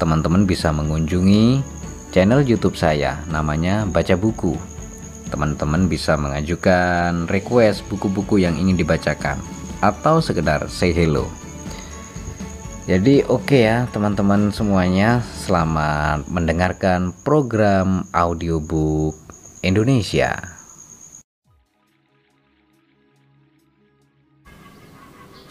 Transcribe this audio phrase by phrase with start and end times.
[0.00, 1.60] teman-teman bisa mengunjungi
[2.08, 4.56] channel YouTube saya, namanya Baca Buku.
[5.28, 9.36] Teman-teman bisa mengajukan request buku-buku yang ingin dibacakan
[9.84, 11.28] atau sekedar say hello.
[12.88, 19.14] Jadi oke okay ya teman-teman semuanya, selamat mendengarkan program audiobook
[19.60, 20.60] Indonesia.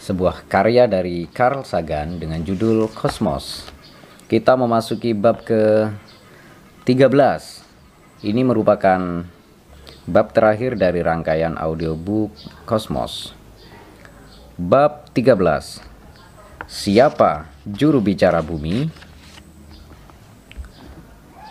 [0.00, 3.70] sebuah karya dari Carl Sagan dengan judul Kosmos.
[4.30, 5.90] Kita memasuki bab ke
[6.86, 7.02] 13.
[8.22, 9.26] Ini merupakan
[10.06, 12.30] bab terakhir dari rangkaian audiobook
[12.62, 13.34] Kosmos.
[14.54, 15.82] Bab 13.
[16.70, 18.86] Siapa juru bicara bumi?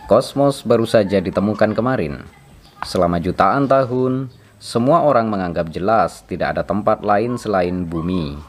[0.07, 2.23] Kosmos baru saja ditemukan kemarin.
[2.87, 8.39] Selama jutaan tahun, semua orang menganggap jelas tidak ada tempat lain selain bumi.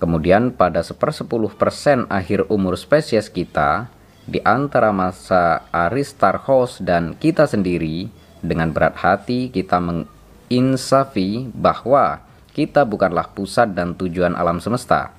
[0.00, 3.92] Kemudian pada sepersepuluh persen akhir umur spesies kita,
[4.24, 8.08] di antara masa Aristarchus dan kita sendiri,
[8.40, 12.24] dengan berat hati kita menginsafi bahwa
[12.56, 15.12] kita bukanlah pusat dan tujuan alam semesta,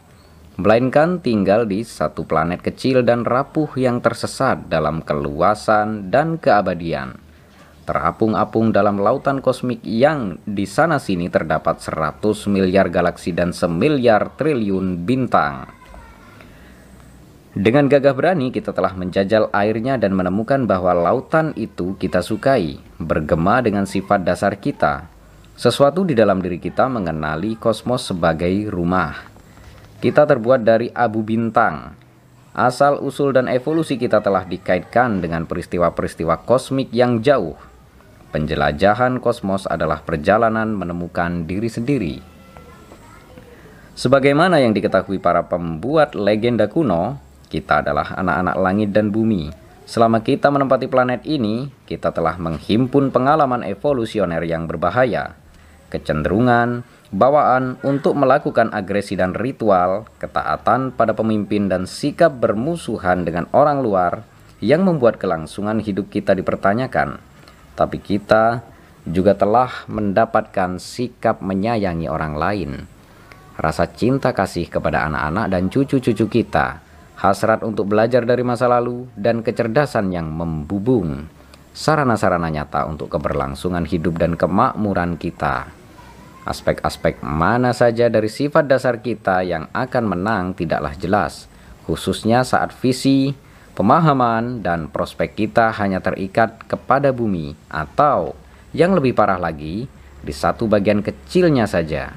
[0.57, 7.30] melainkan tinggal di satu planet kecil dan rapuh yang tersesat dalam keluasan dan keabadian
[7.81, 15.65] terapung-apung dalam lautan kosmik yang di sana-sini terdapat 100 miliar galaksi dan semiliar triliun bintang.
[17.51, 23.59] Dengan gagah berani kita telah menjajal airnya dan menemukan bahwa lautan itu kita sukai, bergema
[23.59, 25.11] dengan sifat dasar kita.
[25.59, 29.27] Sesuatu di dalam diri kita mengenali kosmos sebagai rumah.
[29.99, 31.91] Kita terbuat dari abu bintang.
[32.55, 37.70] Asal usul dan evolusi kita telah dikaitkan dengan peristiwa-peristiwa kosmik yang jauh
[38.31, 42.15] Penjelajahan kosmos adalah perjalanan menemukan diri sendiri.
[43.91, 47.19] Sebagaimana yang diketahui para pembuat legenda kuno,
[47.51, 49.51] kita adalah anak-anak langit dan bumi.
[49.83, 55.35] Selama kita menempati planet ini, kita telah menghimpun pengalaman evolusioner yang berbahaya,
[55.91, 63.83] kecenderungan, bawaan untuk melakukan agresi dan ritual, ketaatan pada pemimpin dan sikap bermusuhan dengan orang
[63.83, 64.23] luar
[64.63, 67.19] yang membuat kelangsungan hidup kita dipertanyakan
[67.81, 68.61] tapi kita
[69.09, 72.71] juga telah mendapatkan sikap menyayangi orang lain.
[73.57, 76.85] Rasa cinta kasih kepada anak-anak dan cucu-cucu kita,
[77.17, 81.25] hasrat untuk belajar dari masa lalu, dan kecerdasan yang membubung,
[81.73, 85.73] sarana-sarana nyata untuk keberlangsungan hidup dan kemakmuran kita.
[86.45, 91.45] Aspek-aspek mana saja dari sifat dasar kita yang akan menang tidaklah jelas,
[91.85, 93.33] khususnya saat visi,
[93.71, 98.35] Pemahaman dan prospek kita hanya terikat kepada bumi atau
[98.75, 99.87] yang lebih parah lagi
[100.19, 102.11] di satu bagian kecilnya saja.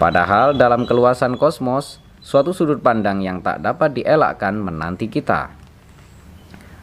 [0.00, 5.52] Padahal dalam keluasan kosmos, suatu sudut pandang yang tak dapat dielakkan menanti kita.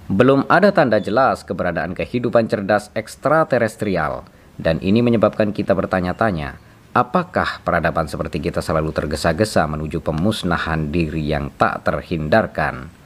[0.07, 6.57] Belum ada tanda jelas keberadaan kehidupan cerdas ekstraterestrial dan ini menyebabkan kita bertanya-tanya,
[6.93, 12.96] apakah peradaban seperti kita selalu tergesa-gesa menuju pemusnahan diri yang tak terhindarkan?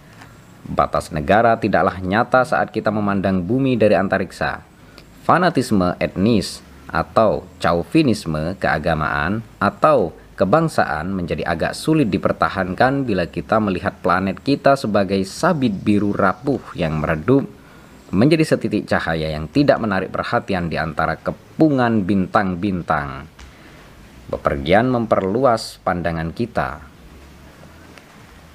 [0.61, 4.61] Batas negara tidaklah nyata saat kita memandang bumi dari antariksa.
[5.25, 14.41] Fanatisme etnis atau chauvinisme keagamaan atau kebangsaan menjadi agak sulit dipertahankan bila kita melihat planet
[14.41, 17.45] kita sebagai sabit biru rapuh yang meredup
[18.11, 23.23] menjadi setitik cahaya yang tidak menarik perhatian di antara kepungan bintang-bintang.
[24.27, 26.90] Bepergian memperluas pandangan kita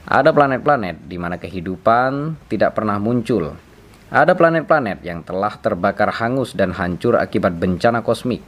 [0.07, 3.59] ada planet-planet di mana kehidupan tidak pernah muncul.
[4.07, 8.39] Ada planet-planet yang telah terbakar hangus dan hancur akibat bencana kosmik.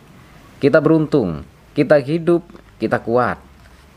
[0.63, 1.43] Kita beruntung,
[1.75, 2.47] kita hidup,
[2.79, 3.43] kita kuat.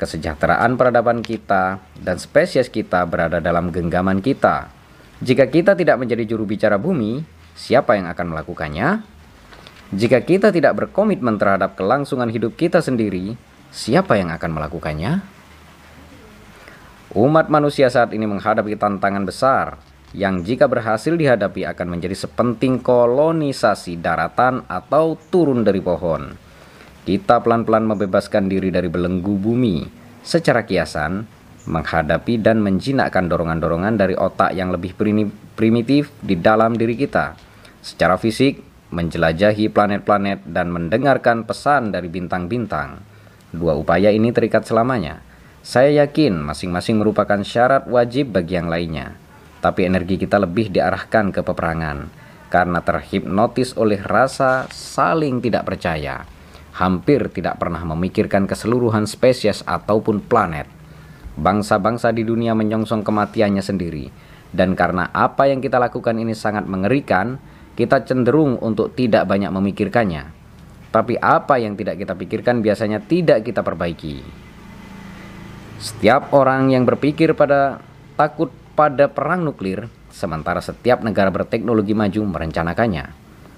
[0.02, 4.74] Kesejahteraan peradaban kita dan spesies kita berada dalam genggaman kita.
[5.22, 7.22] Jika kita tidak menjadi juru bicara bumi,
[7.54, 9.06] siapa yang akan melakukannya?
[9.94, 13.38] Jika kita tidak berkomitmen terhadap kelangsungan hidup kita sendiri,
[13.70, 15.41] siapa yang akan melakukannya?
[17.12, 19.76] Umat manusia saat ini menghadapi tantangan besar
[20.16, 26.32] yang jika berhasil dihadapi akan menjadi sepenting kolonisasi daratan atau turun dari pohon.
[27.04, 29.84] Kita pelan-pelan membebaskan diri dari belenggu bumi.
[30.24, 31.28] Secara kiasan,
[31.68, 34.96] menghadapi dan menjinakkan dorongan-dorongan dari otak yang lebih
[35.60, 37.36] primitif di dalam diri kita.
[37.84, 38.64] Secara fisik,
[38.96, 43.04] menjelajahi planet-planet dan mendengarkan pesan dari bintang-bintang.
[43.52, 45.31] Dua upaya ini terikat selamanya.
[45.62, 49.14] Saya yakin masing-masing merupakan syarat wajib bagi yang lainnya.
[49.62, 52.10] Tapi energi kita lebih diarahkan ke peperangan
[52.50, 56.26] karena terhipnotis oleh rasa saling tidak percaya
[56.72, 60.68] hampir tidak pernah memikirkan keseluruhan spesies ataupun planet.
[61.36, 64.12] Bangsa-bangsa di dunia menyongsong kematiannya sendiri,
[64.52, 67.40] dan karena apa yang kita lakukan ini sangat mengerikan,
[67.76, 70.28] kita cenderung untuk tidak banyak memikirkannya.
[70.92, 74.41] Tapi apa yang tidak kita pikirkan biasanya tidak kita perbaiki.
[75.82, 77.82] Setiap orang yang berpikir pada
[78.14, 83.10] takut pada perang nuklir, sementara setiap negara berteknologi maju merencanakannya.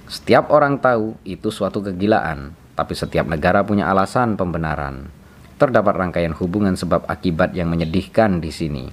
[0.08, 5.12] Setiap orang tahu itu suatu kegilaan, tapi setiap negara punya alasan pembenaran.
[5.60, 8.88] Terdapat rangkaian hubungan sebab akibat yang menyedihkan di sini.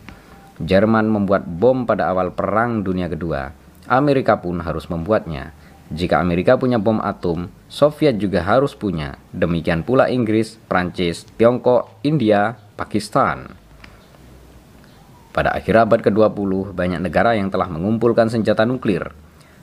[0.59, 3.55] Jerman membuat bom pada awal Perang Dunia Kedua.
[3.87, 5.55] Amerika pun harus membuatnya.
[5.91, 9.23] Jika Amerika punya bom atom, Soviet juga harus punya.
[9.31, 13.53] Demikian pula Inggris, Prancis, Tiongkok, India, Pakistan.
[15.37, 19.12] Pada akhir abad ke-20, banyak negara yang telah mengumpulkan senjata nuklir.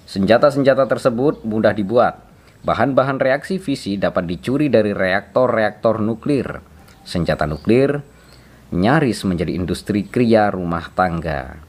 [0.05, 2.27] Senjata-senjata tersebut mudah dibuat,
[2.67, 6.59] Bahan-bahan reaksi fisi dapat dicuri dari reaktor-reaktor nuklir.
[7.07, 8.01] Senjata nuklir
[8.75, 11.63] nyaris menjadi industri kria rumah tangga.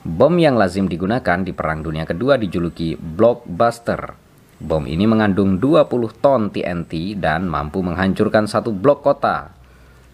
[0.00, 4.16] Bom yang lazim digunakan di Perang Dunia Kedua dijuluki blockbuster.
[4.60, 9.59] Bom ini mengandung 20 ton TNT dan mampu menghancurkan satu blok kota.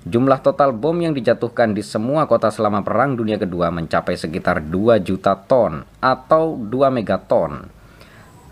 [0.07, 5.03] Jumlah total bom yang dijatuhkan di semua kota selama Perang Dunia Kedua mencapai sekitar 2
[5.03, 7.67] juta ton atau 2 megaton.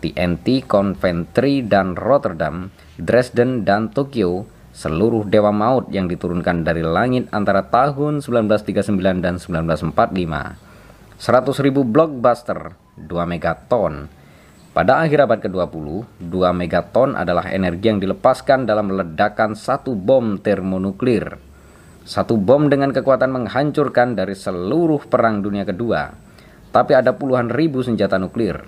[0.03, 4.43] TNT, Coventry dan Rotterdam, Dresden dan Tokyo,
[4.75, 10.59] seluruh dewa maut yang diturunkan dari langit antara tahun 1939 dan 1945.
[11.15, 14.11] 100 ribu blockbuster, 2 megaton.
[14.75, 21.39] Pada akhir abad ke-20, 2 megaton adalah energi yang dilepaskan dalam ledakan satu bom termonuklir.
[22.03, 26.11] Satu bom dengan kekuatan menghancurkan dari seluruh perang dunia kedua.
[26.75, 28.67] Tapi ada puluhan ribu senjata nuklir.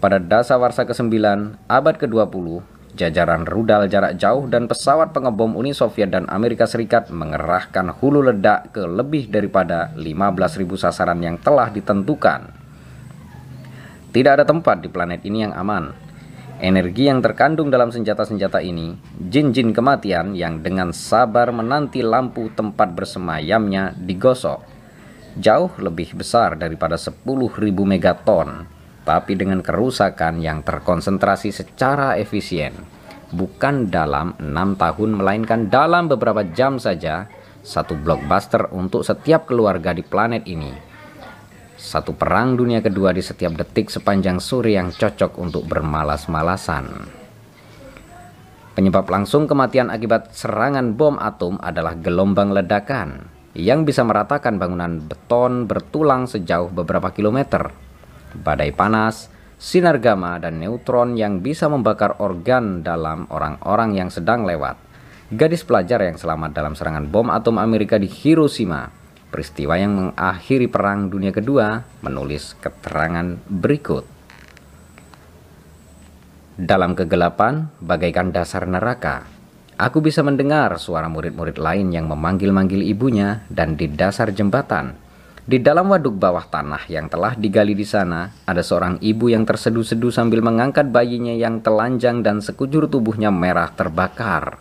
[0.00, 1.12] Pada dasawarsa ke-9,
[1.68, 2.64] abad ke-20,
[2.96, 8.72] jajaran rudal jarak jauh dan pesawat pengebom Uni Soviet dan Amerika Serikat mengerahkan hulu ledak
[8.72, 12.63] ke lebih daripada 15.000 sasaran yang telah ditentukan.
[14.14, 15.90] Tidak ada tempat di planet ini yang aman.
[16.62, 23.90] Energi yang terkandung dalam senjata-senjata ini, jin-jin kematian yang dengan sabar menanti lampu tempat bersemayamnya
[23.98, 24.62] digosok,
[25.34, 27.26] jauh lebih besar daripada 10.000
[27.82, 28.70] megaton
[29.04, 32.72] tapi dengan kerusakan yang terkonsentrasi secara efisien.
[33.30, 37.28] Bukan dalam enam tahun, melainkan dalam beberapa jam saja,
[37.60, 40.93] satu blockbuster untuk setiap keluarga di planet ini.
[41.84, 46.88] Satu perang dunia kedua di setiap detik sepanjang sore yang cocok untuk bermalas-malasan.
[48.72, 55.68] Penyebab langsung kematian akibat serangan bom atom adalah gelombang ledakan yang bisa meratakan bangunan beton
[55.68, 57.84] bertulang sejauh beberapa kilometer
[58.40, 64.74] badai panas, sinar gamma, dan neutron yang bisa membakar organ dalam orang-orang yang sedang lewat.
[65.30, 68.90] Gadis pelajar yang selamat dalam serangan bom atom Amerika di Hiroshima,
[69.34, 74.06] peristiwa yang mengakhiri Perang Dunia Kedua, menulis keterangan berikut.
[76.54, 79.26] Dalam kegelapan, bagaikan dasar neraka,
[79.74, 84.94] aku bisa mendengar suara murid-murid lain yang memanggil-manggil ibunya dan di dasar jembatan,
[85.44, 90.08] di dalam waduk bawah tanah yang telah digali di sana, ada seorang ibu yang terseduh-seduh
[90.08, 94.56] sambil mengangkat bayinya yang telanjang dan sekujur tubuhnya merah terbakar.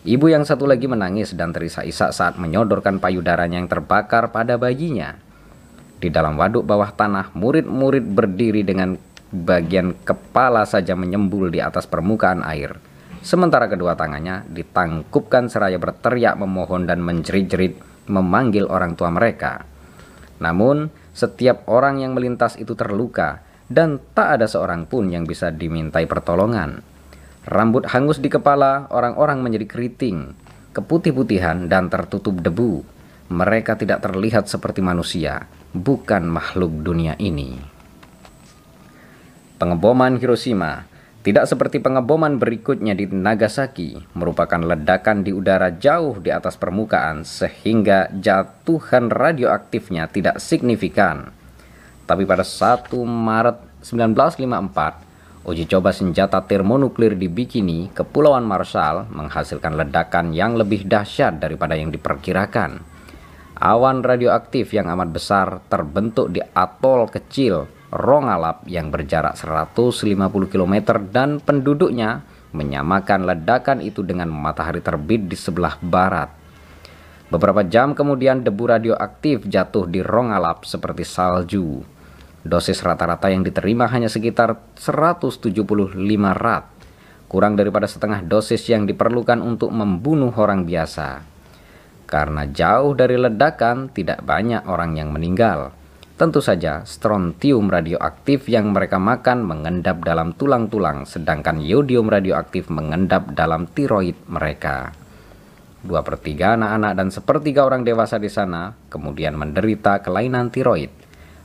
[0.00, 5.12] Ibu yang satu lagi menangis dan terisak-isak saat menyodorkan payudaranya yang terbakar pada bayinya.
[6.00, 8.96] Di dalam waduk bawah tanah, murid-murid berdiri dengan
[9.28, 12.80] bagian kepala saja menyembul di atas permukaan air.
[13.20, 17.76] Sementara kedua tangannya ditangkupkan seraya berteriak memohon dan menjerit-jerit
[18.08, 19.68] memanggil orang tua mereka.
[20.40, 26.08] Namun, setiap orang yang melintas itu terluka dan tak ada seorang pun yang bisa dimintai
[26.08, 26.80] pertolongan.
[27.50, 30.38] Rambut hangus di kepala orang-orang menjadi keriting,
[30.70, 32.86] keputih-putihan dan tertutup debu.
[33.26, 37.58] Mereka tidak terlihat seperti manusia, bukan makhluk dunia ini.
[39.58, 40.86] Pengeboman Hiroshima
[41.26, 48.14] tidak seperti pengeboman berikutnya di Nagasaki, merupakan ledakan di udara jauh di atas permukaan sehingga
[48.14, 51.34] jatuhan radioaktifnya tidak signifikan.
[52.06, 55.09] Tapi pada 1 Maret 1954,
[55.44, 61.88] uji coba senjata termonuklir di Bikini, Kepulauan Marshall, menghasilkan ledakan yang lebih dahsyat daripada yang
[61.88, 62.82] diperkirakan.
[63.60, 70.14] Awan radioaktif yang amat besar terbentuk di atol kecil Rongalap yang berjarak 150
[70.46, 70.74] km
[71.10, 72.22] dan penduduknya
[72.54, 76.30] menyamakan ledakan itu dengan matahari terbit di sebelah barat.
[77.30, 81.82] Beberapa jam kemudian debu radioaktif jatuh di Rongalap seperti salju.
[82.40, 85.92] Dosis rata-rata yang diterima hanya sekitar 175
[86.32, 86.64] rat,
[87.28, 91.20] kurang daripada setengah dosis yang diperlukan untuk membunuh orang biasa.
[92.08, 95.70] Karena jauh dari ledakan, tidak banyak orang yang meninggal.
[96.20, 103.64] Tentu saja, strontium radioaktif yang mereka makan mengendap dalam tulang-tulang, sedangkan yodium radioaktif mengendap dalam
[103.70, 104.92] tiroid mereka.
[105.80, 110.92] Dua per tiga anak-anak dan sepertiga orang dewasa di sana kemudian menderita kelainan tiroid,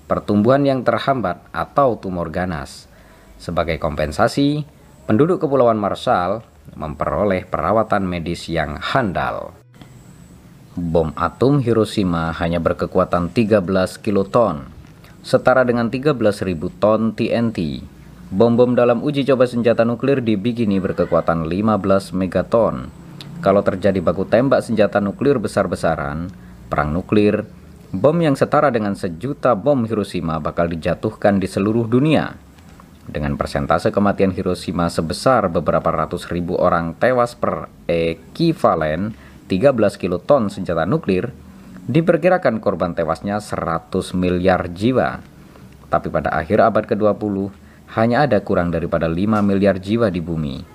[0.06, 2.86] pertumbuhan yang terhambat atau tumor ganas.
[3.42, 4.64] Sebagai kompensasi,
[5.06, 9.54] penduduk Kepulauan Marshall memperoleh perawatan medis yang handal.
[10.76, 13.64] Bom atom Hiroshima hanya berkekuatan 13
[14.04, 14.68] kiloton,
[15.24, 17.80] setara dengan 13.000 ton TNT.
[18.28, 22.92] Bom-bom dalam uji coba senjata nuklir di Bikini berkekuatan 15 megaton.
[23.40, 26.34] Kalau terjadi baku tembak senjata nuklir besar-besaran,
[26.68, 27.46] perang nuklir,
[27.96, 32.36] bom yang setara dengan sejuta bom Hiroshima bakal dijatuhkan di seluruh dunia.
[33.06, 39.14] Dengan persentase kematian Hiroshima sebesar beberapa ratus ribu orang tewas per ekivalen
[39.46, 41.30] 13 kiloton senjata nuklir,
[41.86, 45.22] diperkirakan korban tewasnya 100 miliar jiwa.
[45.86, 47.54] Tapi pada akhir abad ke-20,
[47.94, 50.66] hanya ada kurang daripada 5 miliar jiwa di bumi.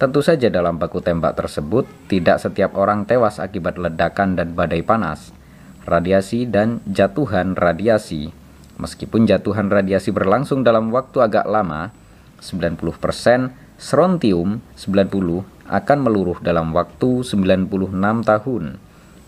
[0.00, 5.36] Tentu saja dalam baku tembak tersebut, tidak setiap orang tewas akibat ledakan dan badai panas,
[5.84, 8.32] radiasi dan jatuhan radiasi.
[8.80, 11.94] Meskipun jatuhan radiasi berlangsung dalam waktu agak lama,
[12.42, 18.64] 90% strontium 90 akan meluruh dalam waktu 96 tahun.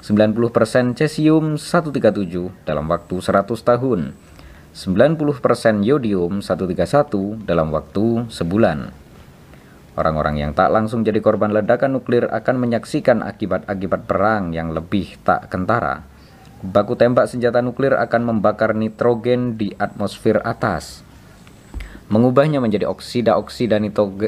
[0.04, 4.14] 90% cesium 137 dalam waktu 100 tahun.
[4.76, 8.92] 90% yodium 131 dalam waktu sebulan.
[9.96, 15.48] Orang-orang yang tak langsung jadi korban ledakan nuklir akan menyaksikan akibat-akibat perang yang lebih tak
[15.48, 16.04] kentara.
[16.66, 21.06] Baku tembak senjata nuklir akan membakar nitrogen di atmosfer atas,
[22.10, 23.78] mengubahnya menjadi oksida-oksida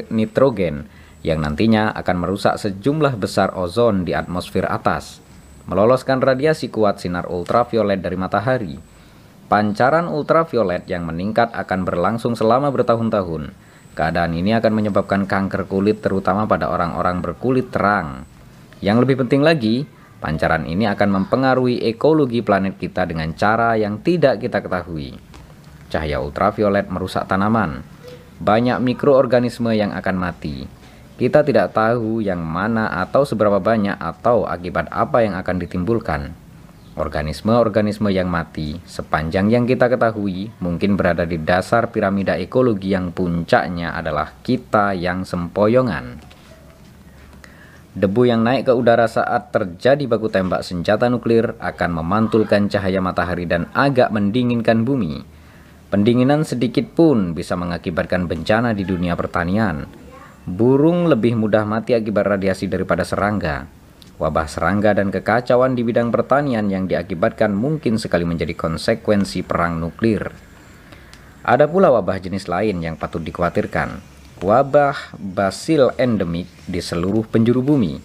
[0.07, 0.87] nitrogen
[1.19, 5.19] yang nantinya akan merusak sejumlah besar ozon di atmosfer atas,
[5.67, 8.79] meloloskan radiasi kuat sinar ultraviolet dari matahari.
[9.51, 13.51] Pancaran ultraviolet yang meningkat akan berlangsung selama bertahun-tahun.
[13.99, 18.23] Keadaan ini akan menyebabkan kanker kulit terutama pada orang-orang berkulit terang.
[18.79, 24.43] Yang lebih penting lagi, pancaran ini akan mempengaruhi ekologi planet kita dengan cara yang tidak
[24.43, 25.15] kita ketahui.
[25.89, 27.81] Cahaya ultraviolet merusak tanaman.
[28.39, 30.79] Banyak mikroorganisme yang akan mati
[31.19, 36.31] kita tidak tahu yang mana atau seberapa banyak atau akibat apa yang akan ditimbulkan.
[36.95, 43.99] Organisme-organisme yang mati, sepanjang yang kita ketahui, mungkin berada di dasar piramida ekologi yang puncaknya
[43.99, 46.23] adalah kita yang sempoyongan.
[47.97, 53.49] Debu yang naik ke udara saat terjadi baku tembak senjata nuklir akan memantulkan cahaya matahari
[53.49, 55.25] dan agak mendinginkan bumi.
[55.89, 59.89] Pendinginan sedikit pun bisa mengakibatkan bencana di dunia pertanian,
[60.49, 63.69] Burung lebih mudah mati akibat radiasi daripada serangga.
[64.17, 70.25] Wabah serangga dan kekacauan di bidang pertanian yang diakibatkan mungkin sekali menjadi konsekuensi perang nuklir.
[71.45, 74.01] Ada pula wabah jenis lain yang patut dikhawatirkan,
[74.39, 77.99] wabah basil endemik di seluruh penjuru bumi.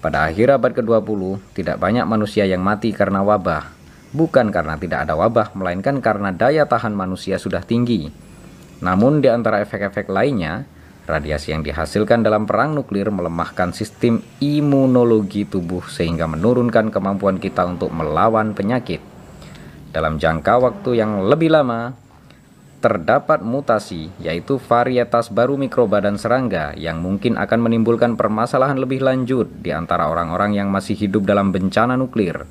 [0.00, 3.72] Pada akhir abad ke-20, tidak banyak manusia yang mati karena wabah,
[4.14, 8.12] bukan karena tidak ada wabah, melainkan karena daya tahan manusia sudah tinggi.
[8.84, 10.68] Namun di antara efek-efek lainnya,
[11.06, 17.94] Radiasi yang dihasilkan dalam perang nuklir melemahkan sistem imunologi tubuh sehingga menurunkan kemampuan kita untuk
[17.94, 18.98] melawan penyakit.
[19.94, 21.94] Dalam jangka waktu yang lebih lama,
[22.78, 29.48] terdapat mutasi yaitu varietas baru mikroba dan serangga yang mungkin akan menimbulkan permasalahan lebih lanjut
[29.64, 32.44] di antara orang-orang yang masih hidup dalam bencana nuklir.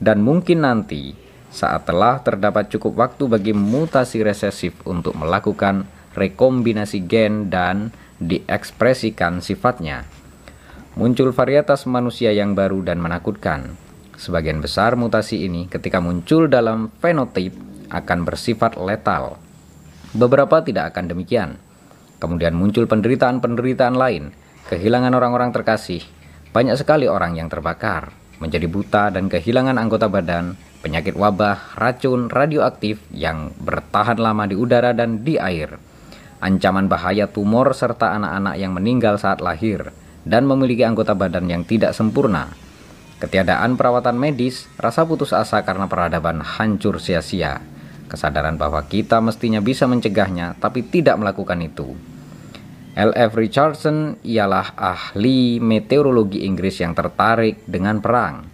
[0.00, 1.12] Dan mungkin nanti,
[1.50, 5.84] saat telah terdapat cukup waktu bagi mutasi resesif untuk melakukan
[6.14, 10.06] rekombinasi gen dan diekspresikan sifatnya.
[10.94, 13.78] Muncul varietas manusia yang baru dan menakutkan.
[14.20, 17.56] Sebagian besar mutasi ini ketika muncul dalam fenotip
[17.88, 19.40] akan bersifat letal.
[20.16, 21.60] Beberapa tidak akan demikian.
[22.20, 24.34] Kemudian muncul penderitaan-penderitaan lain,
[24.68, 26.04] kehilangan orang-orang terkasih,
[26.50, 28.12] banyak sekali orang yang terbakar,
[28.42, 34.92] menjadi buta dan kehilangan anggota badan, penyakit wabah, racun, radioaktif yang bertahan lama di udara
[34.92, 35.80] dan di air
[36.40, 39.92] ancaman bahaya tumor serta anak-anak yang meninggal saat lahir
[40.24, 42.48] dan memiliki anggota badan yang tidak sempurna.
[43.20, 47.60] Ketiadaan perawatan medis, rasa putus asa karena peradaban hancur sia-sia.
[48.10, 51.94] Kesadaran bahwa kita mestinya bisa mencegahnya, tapi tidak melakukan itu.
[52.98, 53.38] L.F.
[53.38, 58.50] Richardson ialah ahli meteorologi Inggris yang tertarik dengan perang.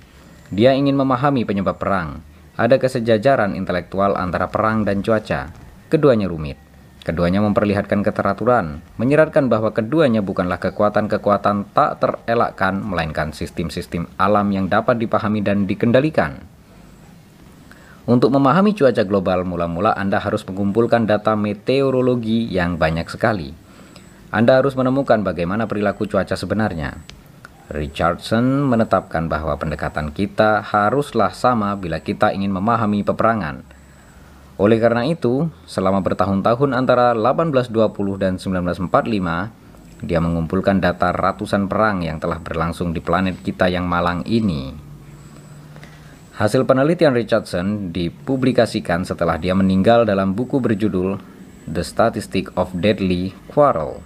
[0.53, 2.21] Dia ingin memahami penyebab perang.
[2.61, 5.57] Ada kesejajaran intelektual antara perang dan cuaca.
[5.89, 6.61] Keduanya rumit.
[7.01, 15.01] Keduanya memperlihatkan keteraturan, menyiratkan bahwa keduanya bukanlah kekuatan-kekuatan tak terelakkan, melainkan sistem-sistem alam yang dapat
[15.01, 16.56] dipahami dan dikendalikan.
[18.07, 23.51] Untuk memahami cuaca global, mula-mula Anda harus mengumpulkan data meteorologi yang banyak sekali.
[24.31, 27.03] Anda harus menemukan bagaimana perilaku cuaca sebenarnya.
[27.67, 33.77] Richardson menetapkan bahwa pendekatan kita haruslah sama bila kita ingin memahami peperangan
[34.57, 39.53] oleh karena itu, selama bertahun-tahun antara 1820 dan 1945,
[40.01, 44.73] dia mengumpulkan data ratusan perang yang telah berlangsung di planet kita yang malang ini.
[46.37, 51.17] Hasil penelitian Richardson dipublikasikan setelah dia meninggal dalam buku berjudul
[51.65, 54.05] The Statistic of Deadly Quarrel.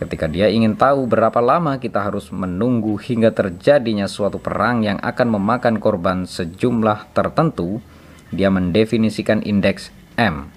[0.00, 5.36] Ketika dia ingin tahu berapa lama kita harus menunggu hingga terjadinya suatu perang yang akan
[5.36, 7.84] memakan korban sejumlah tertentu,
[8.32, 10.48] dia mendefinisikan indeks M,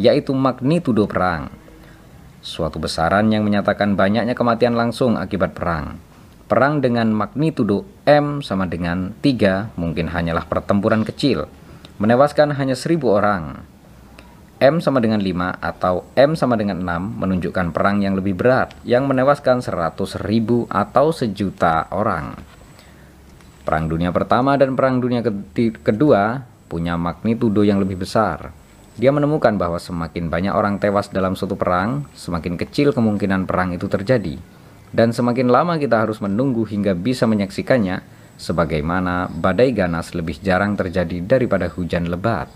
[0.00, 1.52] yaitu magnitudo perang.
[2.40, 6.00] Suatu besaran yang menyatakan banyaknya kematian langsung akibat perang.
[6.48, 11.50] Perang dengan magnitudo M sama dengan 3 mungkin hanyalah pertempuran kecil,
[11.98, 13.66] menewaskan hanya 1000 orang.
[14.62, 16.86] M sama dengan 5 atau M sama dengan 6
[17.18, 22.38] menunjukkan perang yang lebih berat yang menewaskan 100 ribu atau sejuta orang.
[23.66, 25.26] Perang dunia pertama dan perang dunia
[25.82, 28.54] kedua punya magnitudo yang lebih besar.
[28.94, 33.90] Dia menemukan bahwa semakin banyak orang tewas dalam suatu perang, semakin kecil kemungkinan perang itu
[33.90, 34.55] terjadi.
[34.90, 38.02] Dan semakin lama kita harus menunggu hingga bisa menyaksikannya,
[38.36, 42.50] sebagaimana badai ganas lebih jarang terjadi daripada hujan lebat.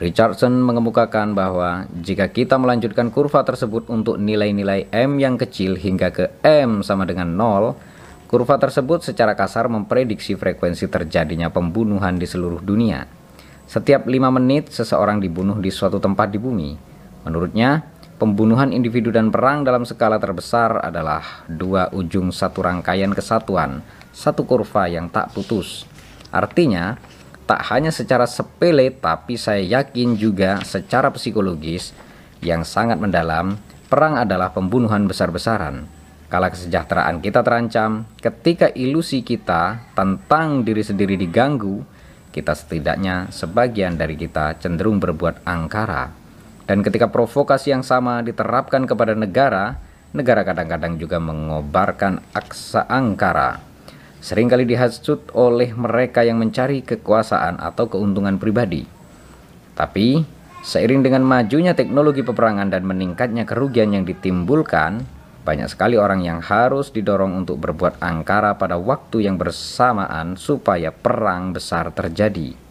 [0.00, 6.32] Richardson mengemukakan bahwa jika kita melanjutkan kurva tersebut untuk nilai-nilai M yang kecil hingga ke
[6.40, 7.76] M sama dengan 0,
[8.30, 13.02] Kurva tersebut secara kasar memprediksi frekuensi terjadinya pembunuhan di seluruh dunia.
[13.66, 16.78] Setiap lima menit, seseorang dibunuh di suatu tempat di bumi.
[17.26, 17.82] Menurutnya,
[18.20, 23.80] pembunuhan individu dan perang dalam skala terbesar adalah dua ujung satu rangkaian kesatuan,
[24.12, 25.88] satu kurva yang tak putus.
[26.28, 27.00] Artinya,
[27.48, 31.96] tak hanya secara sepele, tapi saya yakin juga secara psikologis
[32.44, 33.56] yang sangat mendalam,
[33.88, 35.88] perang adalah pembunuhan besar-besaran.
[36.30, 41.82] Kala kesejahteraan kita terancam, ketika ilusi kita tentang diri sendiri diganggu,
[42.30, 46.19] kita setidaknya sebagian dari kita cenderung berbuat angkara.
[46.70, 49.74] Dan ketika provokasi yang sama diterapkan kepada negara,
[50.14, 53.58] negara kadang-kadang juga mengobarkan aksa angkara.
[54.22, 58.86] Seringkali dihasut oleh mereka yang mencari kekuasaan atau keuntungan pribadi.
[59.74, 60.22] Tapi,
[60.62, 65.02] seiring dengan majunya teknologi peperangan dan meningkatnya kerugian yang ditimbulkan,
[65.42, 71.50] banyak sekali orang yang harus didorong untuk berbuat angkara pada waktu yang bersamaan supaya perang
[71.50, 72.69] besar terjadi.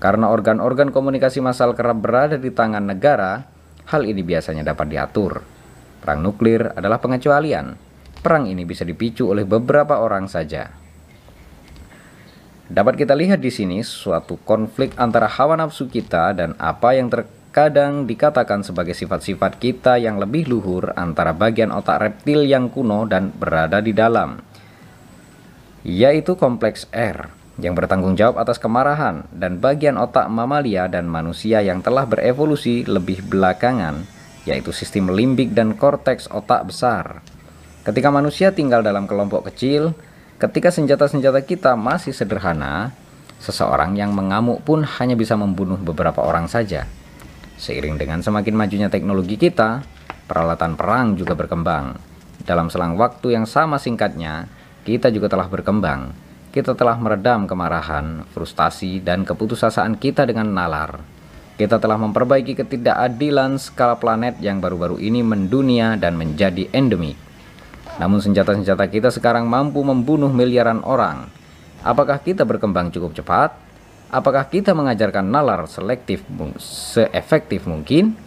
[0.00, 3.44] Karena organ-organ komunikasi massal kerap berada di tangan negara,
[3.92, 5.44] hal ini biasanya dapat diatur.
[6.00, 7.76] Perang nuklir adalah pengecualian.
[8.24, 10.72] Perang ini bisa dipicu oleh beberapa orang saja.
[12.64, 17.28] Dapat kita lihat di sini suatu konflik antara hawa nafsu kita dan apa yang ter
[17.50, 23.34] kadang dikatakan sebagai sifat-sifat kita yang lebih luhur antara bagian otak reptil yang kuno dan
[23.34, 24.38] berada di dalam,
[25.82, 31.84] yaitu kompleks R yang bertanggung jawab atas kemarahan dan bagian otak mamalia dan manusia yang
[31.84, 34.04] telah berevolusi lebih belakangan,
[34.48, 37.20] yaitu sistem limbik dan korteks otak besar.
[37.84, 39.96] Ketika manusia tinggal dalam kelompok kecil,
[40.36, 42.92] ketika senjata-senjata kita masih sederhana,
[43.40, 46.84] seseorang yang mengamuk pun hanya bisa membunuh beberapa orang saja.
[47.60, 49.84] Seiring dengan semakin majunya teknologi kita,
[50.24, 51.96] peralatan perang juga berkembang.
[52.40, 54.48] Dalam selang waktu yang sama singkatnya,
[54.84, 56.29] kita juga telah berkembang.
[56.50, 60.98] Kita telah meredam kemarahan, frustasi, dan keputusasaan kita dengan nalar.
[61.54, 67.14] Kita telah memperbaiki ketidakadilan skala planet yang baru-baru ini mendunia dan menjadi endemik.
[68.02, 71.30] Namun senjata-senjata kita sekarang mampu membunuh miliaran orang.
[71.86, 73.54] Apakah kita berkembang cukup cepat?
[74.10, 76.26] Apakah kita mengajarkan nalar selektif
[76.58, 78.18] seefektif mungkin?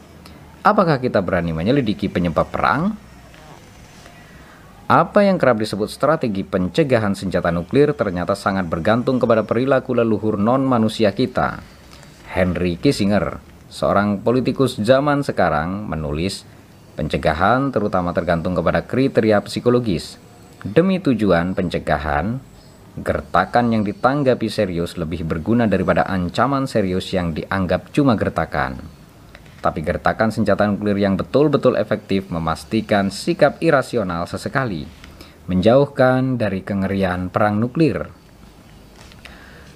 [0.64, 2.96] Apakah kita berani menyelidiki penyebab perang?
[4.94, 11.18] Apa yang kerap disebut strategi pencegahan senjata nuklir ternyata sangat bergantung kepada perilaku leluhur non-manusia
[11.18, 11.66] kita.
[12.30, 13.42] Henry Kissinger,
[13.74, 16.46] seorang politikus zaman sekarang, menulis,
[16.94, 20.22] pencegahan terutama tergantung kepada kriteria psikologis.
[20.62, 22.38] Demi tujuan pencegahan,
[22.94, 28.78] gertakan yang ditanggapi serius lebih berguna daripada ancaman serius yang dianggap cuma gertakan.
[29.64, 34.84] Tapi gertakan senjata nuklir yang betul-betul efektif memastikan sikap irasional sesekali,
[35.48, 38.12] menjauhkan dari kengerian perang nuklir.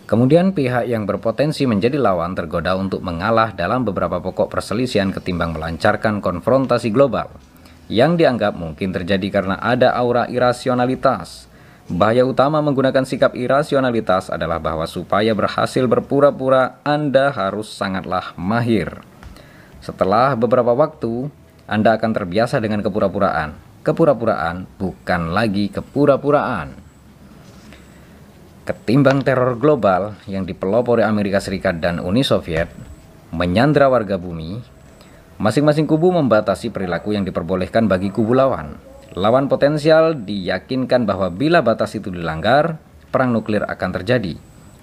[0.04, 6.20] Kemudian pihak yang berpotensi menjadi lawan tergoda untuk mengalah dalam beberapa pokok perselisihan ketimbang melancarkan
[6.20, 7.32] konfrontasi global
[7.88, 11.48] yang dianggap mungkin terjadi karena ada aura irasionalitas.
[11.88, 19.00] Bahaya utama menggunakan sikap irasionalitas adalah bahwa supaya berhasil berpura-pura Anda harus sangatlah mahir.
[19.82, 21.30] Setelah beberapa waktu,
[21.70, 23.56] Anda akan terbiasa dengan kepura-puraan.
[23.86, 26.76] Kepura-puraan bukan lagi kepura-puraan.
[28.68, 32.68] Ketimbang teror global yang dipelopori Amerika Serikat dan Uni Soviet
[33.32, 34.60] menyandra warga bumi,
[35.40, 38.76] masing-masing kubu membatasi perilaku yang diperbolehkan bagi kubu lawan.
[39.16, 42.76] Lawan potensial diyakinkan bahwa bila batas itu dilanggar,
[43.08, 44.36] perang nuklir akan terjadi.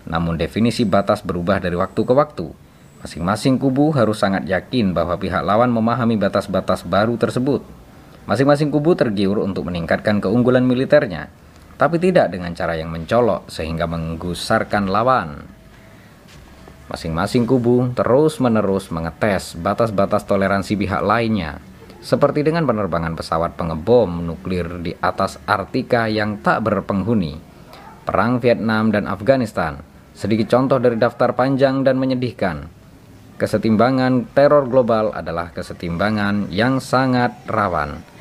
[0.09, 2.64] Namun definisi batas berubah dari waktu ke waktu.
[3.05, 7.61] Masing-masing kubu harus sangat yakin bahwa pihak lawan memahami batas-batas baru tersebut.
[8.25, 11.29] Masing-masing kubu tergiur untuk meningkatkan keunggulan militernya,
[11.77, 15.45] tapi tidak dengan cara yang mencolok sehingga menggusarkan lawan.
[16.89, 21.61] Masing-masing kubu terus-menerus mengetes batas-batas toleransi pihak lainnya,
[22.01, 27.37] seperti dengan penerbangan pesawat pengebom nuklir di atas Artika yang tak berpenghuni,
[28.09, 29.85] perang Vietnam dan Afghanistan,
[30.17, 32.84] sedikit contoh dari daftar panjang dan menyedihkan.
[33.35, 38.15] Kesetimbangan teror global adalah kesetimbangan yang sangat rawan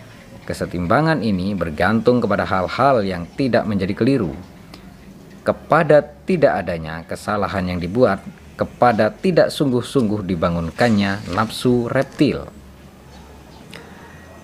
[0.44, 4.36] Kesetimbangan ini bergantung kepada hal-hal yang tidak menjadi keliru,
[5.48, 8.20] kepada tidak adanya kesalahan yang dibuat,
[8.60, 12.44] kepada tidak sungguh-sungguh dibangunkannya nafsu reptil.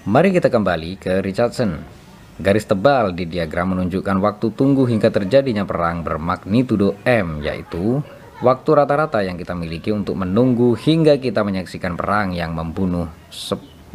[0.08, 1.84] Mari kita kembali ke Richardson.
[2.40, 8.00] Garis tebal di diagram menunjukkan waktu tunggu hingga terjadinya perang bermagnitudo M, yaitu
[8.40, 13.92] waktu rata-rata yang kita miliki untuk menunggu hingga kita menyaksikan perang yang membunuh 10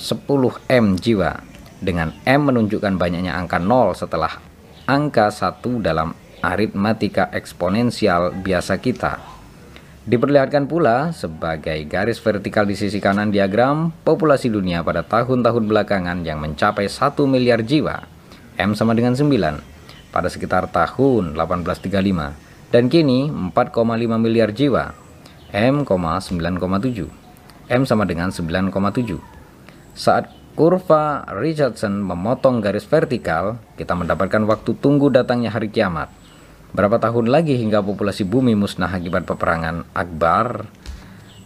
[0.00, 1.40] 10M jiwa
[1.80, 4.32] dengan M menunjukkan banyaknya angka 0 setelah
[4.84, 9.20] angka 1 dalam aritmatika eksponensial biasa kita.
[10.08, 16.40] Diperlihatkan pula sebagai garis vertikal di sisi kanan diagram populasi dunia pada tahun-tahun belakangan yang
[16.40, 18.08] mencapai 1 miliar jiwa.
[18.56, 19.60] M sama dengan 9
[20.10, 23.82] pada sekitar tahun 1835 dan kini 4,5
[24.18, 24.94] miliar jiwa.
[25.50, 27.10] M, 9,7.
[27.70, 29.18] M sama dengan 9,7.
[29.98, 36.10] Saat kurva Richardson memotong garis vertikal, kita mendapatkan waktu tunggu datangnya hari kiamat.
[36.70, 40.70] Berapa tahun lagi hingga populasi bumi musnah akibat peperangan Akbar?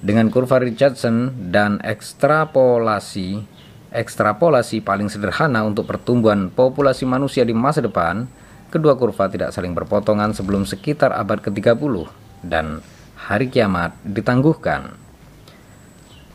[0.04, 3.40] Dengan kurva Richardson dan ekstrapolasi,
[3.88, 8.28] ekstrapolasi paling sederhana untuk pertumbuhan populasi manusia di masa depan,
[8.74, 12.10] kedua kurva tidak saling berpotongan sebelum sekitar abad ke-30
[12.42, 12.82] dan
[13.14, 14.98] hari kiamat ditangguhkan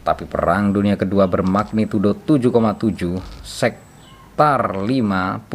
[0.09, 5.45] tapi Perang Dunia Kedua bermagnitudo 7,7 sektar 50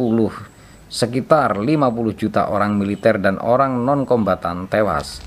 [0.85, 5.19] sekitar 50 juta orang militer dan orang non-kombatan tewas.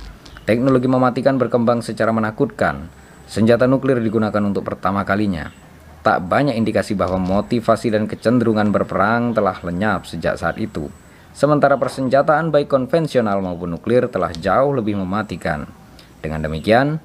[0.49, 2.89] Teknologi mematikan berkembang secara menakutkan.
[3.29, 5.53] Senjata nuklir digunakan untuk pertama kalinya.
[6.01, 10.89] Tak banyak indikasi bahwa motivasi dan kecenderungan berperang telah lenyap sejak saat itu.
[11.39, 15.71] Sementara persenjataan baik konvensional maupun nuklir telah jauh lebih mematikan.
[16.19, 16.99] Dengan demikian,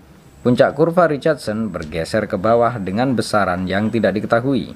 [0.43, 4.75] Puncak kurva Richardson bergeser ke bawah dengan besaran yang tidak diketahui.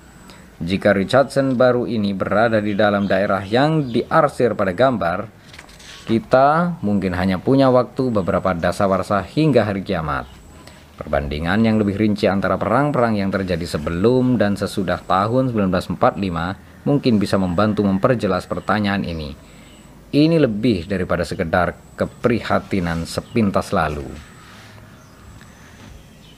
[0.64, 5.28] Jika Richardson baru ini berada di dalam daerah yang diarsir pada gambar,
[6.08, 10.24] kita mungkin hanya punya waktu beberapa dasawarsa hingga hari kiamat.
[10.96, 16.00] Perbandingan yang lebih rinci antara perang-perang yang terjadi sebelum dan sesudah tahun 1945
[16.84, 19.34] mungkin bisa membantu memperjelas pertanyaan ini.
[20.08, 24.08] Ini lebih daripada sekedar keprihatinan sepintas lalu.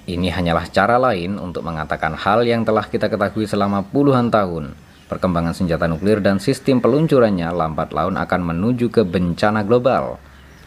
[0.10, 4.73] Ini hanyalah cara lain untuk mengatakan hal yang telah kita ketahui selama puluhan tahun.
[5.06, 10.17] Perkembangan senjata nuklir dan sistem peluncurannya lambat laun akan menuju ke bencana global.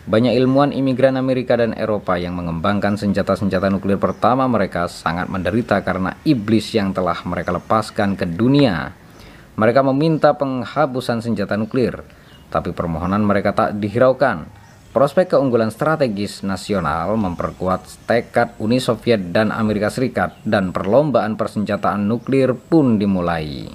[0.02, 6.18] Banyak ilmuwan imigran Amerika dan Eropa yang mengembangkan senjata-senjata nuklir pertama mereka sangat menderita karena
[6.26, 8.94] iblis yang telah mereka lepaskan ke dunia.
[9.56, 12.00] Mereka meminta penghapusan senjata nuklir,
[12.48, 14.62] tapi permohonan mereka tak dihiraukan
[14.92, 22.52] Prospek keunggulan strategis nasional memperkuat tekad Uni Soviet dan Amerika Serikat dan perlombaan persenjataan nuklir
[22.52, 23.72] pun dimulai.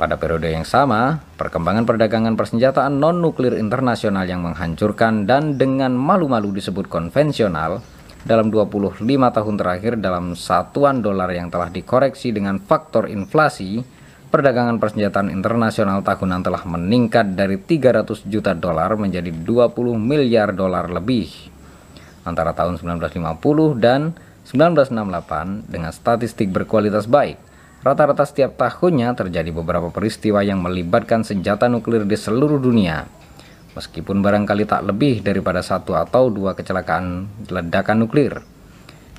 [0.00, 6.88] Pada periode yang sama, perkembangan perdagangan persenjataan non-nuklir internasional yang menghancurkan dan dengan malu-malu disebut
[6.88, 7.84] konvensional
[8.20, 13.80] dalam 25 tahun terakhir dalam satuan dolar yang telah dikoreksi dengan faktor inflasi
[14.30, 21.32] perdagangan persenjataan internasional tahunan telah meningkat dari 300 juta dolar menjadi 20 miliar dolar lebih
[22.22, 24.14] antara tahun 1950 dan
[24.46, 27.38] 1968 dengan statistik berkualitas baik.
[27.80, 33.08] Rata-rata setiap tahunnya terjadi beberapa peristiwa yang melibatkan senjata nuklir di seluruh dunia.
[33.70, 38.42] Meskipun barangkali tak lebih daripada satu atau dua kecelakaan ledakan nuklir.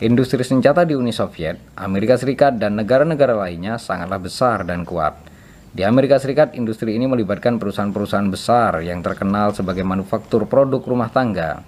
[0.02, 5.14] Industri senjata di Uni Soviet, Amerika Serikat, dan negara-negara lainnya sangatlah besar dan kuat.
[5.72, 11.64] Di Amerika Serikat, industri ini melibatkan perusahaan-perusahaan besar yang terkenal sebagai manufaktur produk rumah tangga.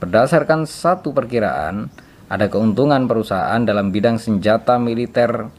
[0.00, 1.92] Berdasarkan satu perkiraan,
[2.30, 5.52] ada keuntungan perusahaan dalam bidang senjata militer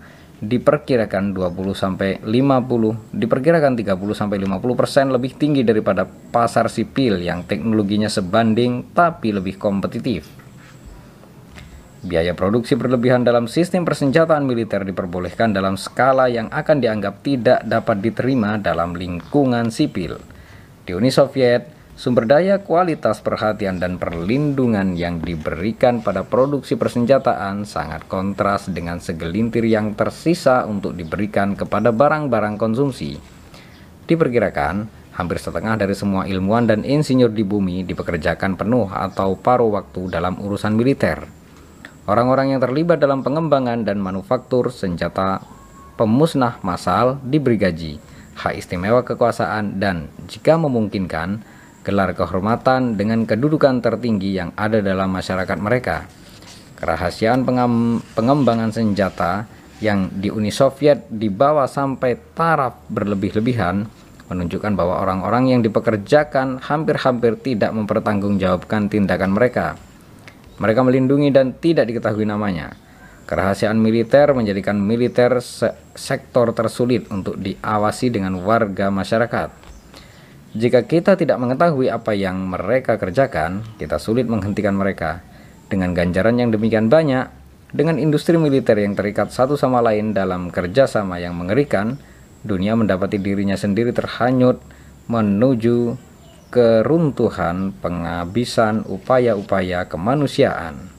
[0.45, 8.07] diperkirakan 20 sampai 50 diperkirakan 30 sampai 50% lebih tinggi daripada pasar sipil yang teknologinya
[8.07, 10.29] sebanding tapi lebih kompetitif.
[12.05, 17.97] Biaya produksi berlebihan dalam sistem persenjataan militer diperbolehkan dalam skala yang akan dianggap tidak dapat
[18.05, 20.21] diterima dalam lingkungan sipil.
[20.85, 28.03] Di Uni Soviet, Sumber daya, kualitas perhatian, dan perlindungan yang diberikan pada produksi persenjataan sangat
[28.11, 33.15] kontras dengan segelintir yang tersisa untuk diberikan kepada barang-barang konsumsi.
[34.11, 40.11] Diperkirakan, hampir setengah dari semua ilmuwan dan insinyur di bumi dipekerjakan penuh atau paruh waktu
[40.11, 41.23] dalam urusan militer.
[42.11, 45.39] Orang-orang yang terlibat dalam pengembangan dan manufaktur senjata
[45.95, 48.03] pemusnah massal diberi gaji,
[48.35, 51.54] hak istimewa kekuasaan, dan jika memungkinkan,
[51.85, 56.09] gelar kehormatan dengan kedudukan tertinggi yang ada dalam masyarakat mereka.
[56.75, 57.45] Kerahasiaan
[58.17, 59.45] pengembangan senjata
[59.79, 63.85] yang di Uni Soviet dibawa sampai taraf berlebih-lebihan
[64.25, 69.77] menunjukkan bahwa orang-orang yang dipekerjakan hampir-hampir tidak mempertanggungjawabkan tindakan mereka.
[70.57, 72.73] Mereka melindungi dan tidak diketahui namanya.
[73.25, 79.64] Kerahasiaan militer menjadikan militer se sektor tersulit untuk diawasi dengan warga masyarakat.
[80.55, 85.19] Jika kita tidak mengetahui apa yang mereka kerjakan, kita sulit menghentikan mereka.
[85.67, 87.27] Dengan ganjaran yang demikian banyak,
[87.75, 91.99] dengan industri militer yang terikat satu sama lain dalam kerjasama yang mengerikan,
[92.39, 94.63] dunia mendapati dirinya sendiri terhanyut
[95.11, 95.99] menuju
[96.55, 100.94] keruntuhan penghabisan upaya-upaya kemanusiaan.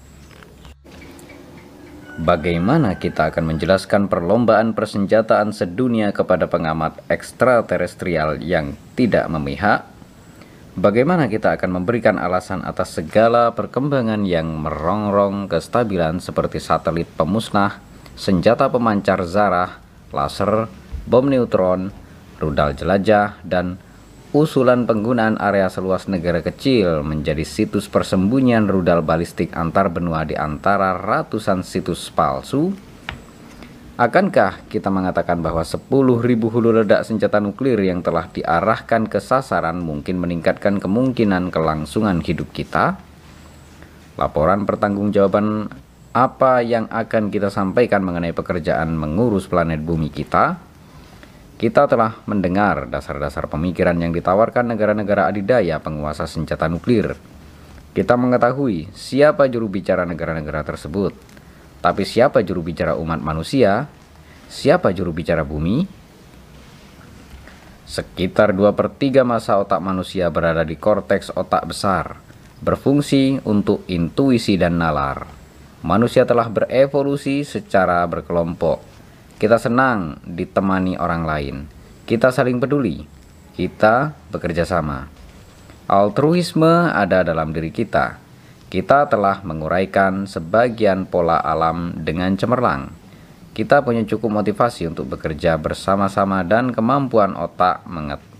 [2.17, 9.85] Bagaimana kita akan menjelaskan perlombaan persenjataan sedunia kepada pengamat ekstraterestrial yang tidak memihak?
[10.81, 17.85] Bagaimana kita akan memberikan alasan atas segala perkembangan yang merongrong kestabilan seperti satelit pemusnah,
[18.17, 19.77] senjata pemancar zarah,
[20.09, 20.73] laser,
[21.05, 21.93] bom neutron,
[22.41, 23.77] rudal jelajah, dan
[24.37, 30.93] usulan penggunaan area seluas negara kecil menjadi situs persembunyian rudal balistik antar benua di antara
[30.93, 32.77] ratusan situs palsu?
[33.97, 35.89] Akankah kita mengatakan bahwa 10.000
[36.53, 43.01] hulu ledak senjata nuklir yang telah diarahkan ke sasaran mungkin meningkatkan kemungkinan kelangsungan hidup kita?
[44.21, 45.73] Laporan pertanggungjawaban
[46.13, 50.66] apa yang akan kita sampaikan mengenai pekerjaan mengurus planet bumi kita?
[51.57, 57.17] Kita telah mendengar dasar-dasar pemikiran yang ditawarkan negara-negara adidaya penguasa senjata nuklir.
[57.97, 61.17] Kita mengetahui siapa juru bicara negara-negara tersebut.
[61.81, 63.89] Tapi siapa juru bicara umat manusia?
[64.53, 65.89] Siapa juru bicara bumi?
[67.89, 72.21] Sekitar 2 per 3 masa otak manusia berada di korteks otak besar,
[72.61, 75.25] berfungsi untuk intuisi dan nalar.
[75.81, 78.96] Manusia telah berevolusi secara berkelompok,
[79.37, 81.57] kita senang ditemani orang lain.
[82.09, 83.05] Kita saling peduli.
[83.53, 85.13] Kita bekerja sama.
[85.85, 88.17] Altruisme ada dalam diri kita.
[88.73, 92.89] Kita telah menguraikan sebagian pola alam dengan cemerlang.
[93.53, 97.85] Kita punya cukup motivasi untuk bekerja bersama-sama dan kemampuan otak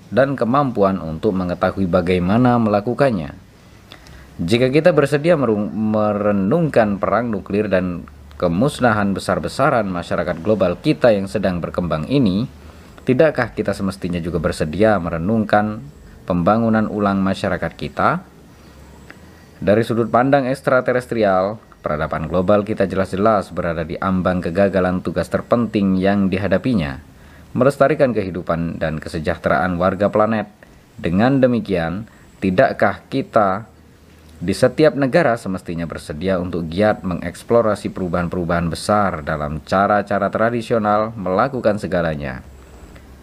[0.09, 3.37] dan kemampuan untuk mengetahui bagaimana melakukannya.
[4.37, 8.05] Jika kita bersedia merenungkan perang nuklir dan
[8.37, 12.45] kemusnahan besar-besaran masyarakat global kita yang sedang berkembang ini,
[13.09, 15.81] tidakkah kita semestinya juga bersedia merenungkan
[16.29, 18.21] pembangunan ulang masyarakat kita?
[19.57, 26.29] Dari sudut pandang ekstraterestrial, peradaban global kita jelas-jelas berada di ambang kegagalan tugas terpenting yang
[26.29, 27.01] dihadapinya,
[27.57, 30.53] melestarikan kehidupan dan kesejahteraan warga planet.
[31.01, 32.05] Dengan demikian,
[32.45, 33.65] tidakkah kita
[34.37, 42.45] di setiap negara semestinya bersedia untuk giat mengeksplorasi perubahan-perubahan besar dalam cara-cara tradisional melakukan segalanya.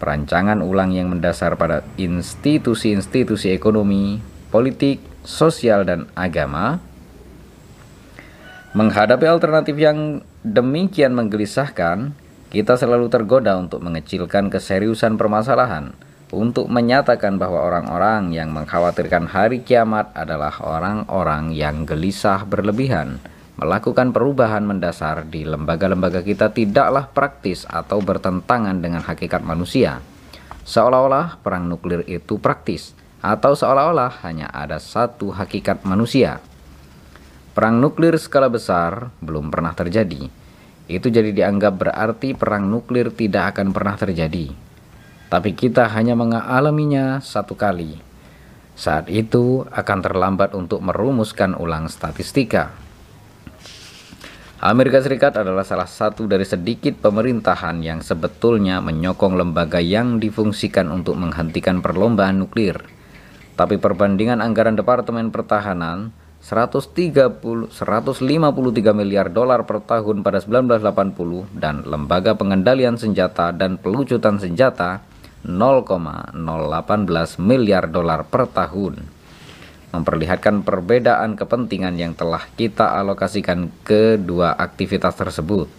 [0.02, 4.18] Perancangan ulang yang mendasar pada institusi-institusi ekonomi,
[4.50, 6.82] politik, sosial, dan agama
[8.74, 12.10] menghadapi alternatif yang demikian menggelisahkan,
[12.50, 15.94] kita selalu tergoda untuk mengecilkan keseriusan permasalahan,
[16.34, 23.22] untuk menyatakan bahwa orang-orang yang mengkhawatirkan hari kiamat adalah orang-orang yang gelisah berlebihan.
[23.54, 30.02] Melakukan perubahan mendasar di lembaga-lembaga kita tidaklah praktis atau bertentangan dengan hakikat manusia.
[30.66, 36.42] Seolah-olah perang nuklir itu praktis, atau seolah-olah hanya ada satu hakikat manusia.
[37.54, 40.26] Perang nuklir skala besar belum pernah terjadi.
[40.90, 44.63] Itu jadi dianggap berarti perang nuklir tidak akan pernah terjadi
[45.28, 47.98] tapi kita hanya mengalaminya satu kali.
[48.74, 52.74] Saat itu akan terlambat untuk merumuskan ulang statistika.
[54.64, 61.20] Amerika Serikat adalah salah satu dari sedikit pemerintahan yang sebetulnya menyokong lembaga yang difungsikan untuk
[61.20, 62.80] menghentikan perlombaan nuklir.
[63.54, 66.10] Tapi perbandingan anggaran Departemen Pertahanan
[66.44, 68.20] 130 153
[68.92, 75.13] miliar dolar per tahun pada 1980 dan Lembaga Pengendalian Senjata dan Pelucutan Senjata
[75.44, 76.32] 0,018
[77.38, 79.24] miliar dolar per tahun
[79.94, 85.70] memperlihatkan perbedaan kepentingan yang telah kita alokasikan ke dua aktivitas tersebut.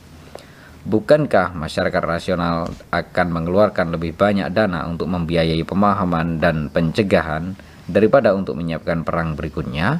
[0.86, 7.58] Bukankah masyarakat rasional akan mengeluarkan lebih banyak dana untuk membiayai pemahaman dan pencegahan
[7.89, 9.99] daripada untuk menyiapkan perang berikutnya?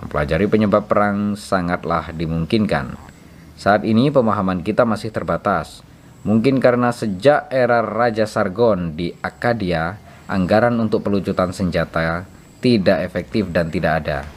[0.00, 2.96] Mempelajari penyebab perang sangatlah dimungkinkan.
[3.60, 5.84] Saat ini pemahaman kita masih terbatas
[6.20, 9.96] Mungkin karena sejak era Raja Sargon di Akadia,
[10.28, 12.28] anggaran untuk pelucutan senjata
[12.60, 14.28] tidak efektif dan tidak ada.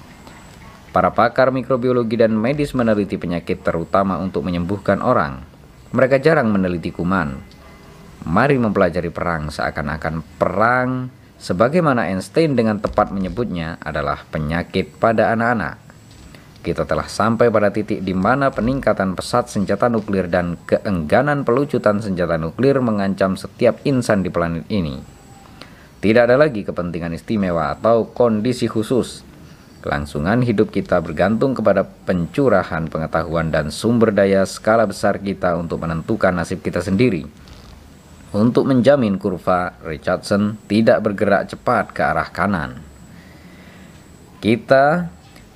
[0.96, 5.44] Para pakar mikrobiologi dan medis meneliti penyakit terutama untuk menyembuhkan orang.
[5.92, 7.36] Mereka jarang meneliti kuman.
[8.24, 15.83] Mari mempelajari perang seakan-akan perang sebagaimana Einstein dengan tepat menyebutnya adalah penyakit pada anak-anak
[16.64, 22.40] kita telah sampai pada titik di mana peningkatan pesat senjata nuklir dan keengganan pelucutan senjata
[22.40, 25.04] nuklir mengancam setiap insan di planet ini.
[26.00, 29.24] Tidak ada lagi kepentingan istimewa atau kondisi khusus.
[29.84, 36.32] Kelangsungan hidup kita bergantung kepada pencurahan pengetahuan dan sumber daya skala besar kita untuk menentukan
[36.32, 37.28] nasib kita sendiri.
[38.32, 42.82] Untuk menjamin kurva Richardson tidak bergerak cepat ke arah kanan.
[44.42, 45.13] Kita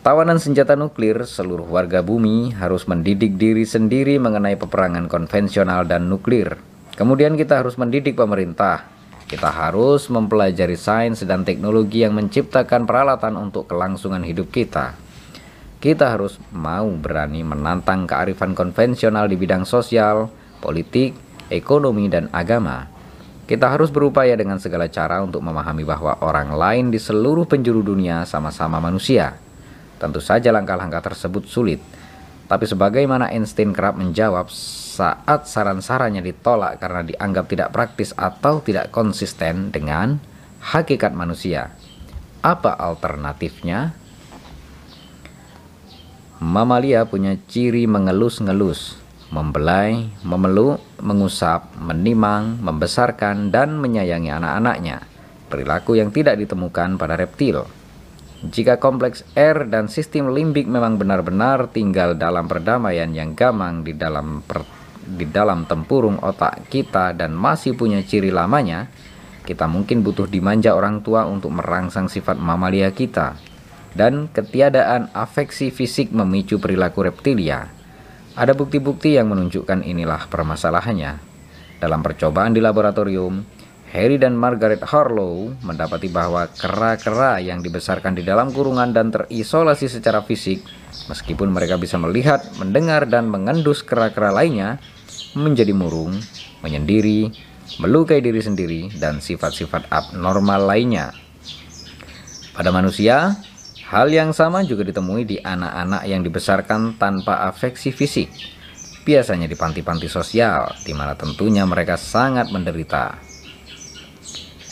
[0.07, 6.55] Tawanan senjata nuklir, seluruh warga bumi harus mendidik diri sendiri mengenai peperangan konvensional dan nuklir.
[6.95, 8.87] Kemudian kita harus mendidik pemerintah.
[9.27, 14.95] Kita harus mempelajari sains dan teknologi yang menciptakan peralatan untuk kelangsungan hidup kita.
[15.83, 20.31] Kita harus mau berani menantang kearifan konvensional di bidang sosial,
[20.63, 21.19] politik,
[21.51, 22.87] ekonomi, dan agama.
[23.43, 28.23] Kita harus berupaya dengan segala cara untuk memahami bahwa orang lain di seluruh penjuru dunia
[28.23, 29.43] sama-sama manusia
[29.97, 31.81] Tentu saja langkah-langkah tersebut sulit,
[32.47, 39.69] tapi sebagaimana Einstein kerap menjawab saat saran-sarannya ditolak karena dianggap tidak praktis atau tidak konsisten
[39.69, 40.17] dengan
[40.63, 41.75] hakikat manusia.
[42.39, 43.91] Apa alternatifnya?
[46.37, 48.95] Mamalia punya ciri mengelus-ngelus,
[49.33, 55.03] membelai, memeluk, mengusap, menimang, membesarkan, dan menyayangi anak-anaknya.
[55.49, 57.65] Perilaku yang tidak ditemukan pada reptil.
[58.37, 64.45] Jika kompleks R dan sistem limbik memang benar-benar tinggal dalam perdamaian yang gamang di dalam
[64.45, 64.61] per,
[65.01, 68.93] di dalam tempurung otak kita dan masih punya ciri lamanya,
[69.41, 73.41] kita mungkin butuh dimanja orang tua untuk merangsang sifat mamalia kita.
[73.97, 77.73] Dan ketiadaan afeksi fisik memicu perilaku reptilia.
[78.37, 81.17] Ada bukti-bukti yang menunjukkan inilah permasalahannya.
[81.81, 83.41] Dalam percobaan di laboratorium,
[83.87, 90.27] Harry dan Margaret Harlow mendapati bahwa kera-kera yang dibesarkan di dalam kurungan dan terisolasi secara
[90.27, 90.59] fisik,
[91.07, 94.83] meskipun mereka bisa melihat, mendengar, dan mengendus kera-kera lainnya,
[95.39, 96.19] menjadi murung,
[96.59, 97.31] menyendiri,
[97.79, 101.15] melukai diri sendiri, dan sifat-sifat abnormal lainnya.
[102.51, 103.39] Pada manusia,
[103.87, 108.27] hal yang sama juga ditemui di anak-anak yang dibesarkan tanpa afeksi fisik,
[109.07, 113.26] biasanya di panti-panti sosial, di mana tentunya mereka sangat menderita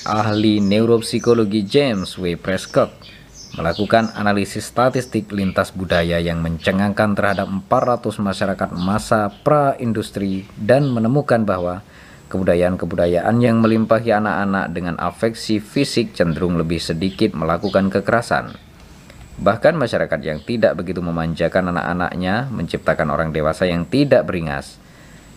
[0.06, 2.38] ahli neuropsikologi James W.
[2.38, 2.94] Prescott
[3.58, 11.82] melakukan analisis statistik lintas budaya yang mencengangkan terhadap 400 masyarakat masa pra-industri dan menemukan bahwa
[12.30, 18.54] kebudayaan-kebudayaan yang melimpahi anak-anak dengan afeksi fisik cenderung lebih sedikit melakukan kekerasan.
[19.42, 24.78] Bahkan masyarakat yang tidak begitu memanjakan anak-anaknya menciptakan orang dewasa yang tidak beringas.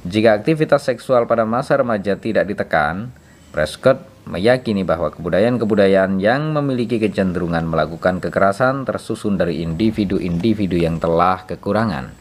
[0.04, 3.10] Jika aktivitas seksual pada masa remaja tidak ditekan,
[3.48, 12.12] Prescott meyakini bahwa kebudayaan-kebudayaan yang memiliki kecenderungan melakukan kekerasan tersusun dari individu-individu yang telah kekurangan.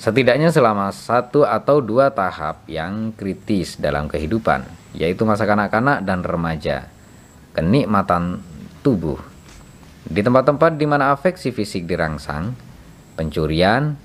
[0.00, 4.64] Setidaknya selama satu atau dua tahap yang kritis dalam kehidupan,
[4.96, 6.88] yaitu masa kanak-kanak dan remaja,
[7.52, 8.40] kenikmatan
[8.80, 9.20] tubuh.
[10.08, 12.56] Di tempat-tempat di mana afeksi fisik dirangsang,
[13.18, 13.98] pencurian,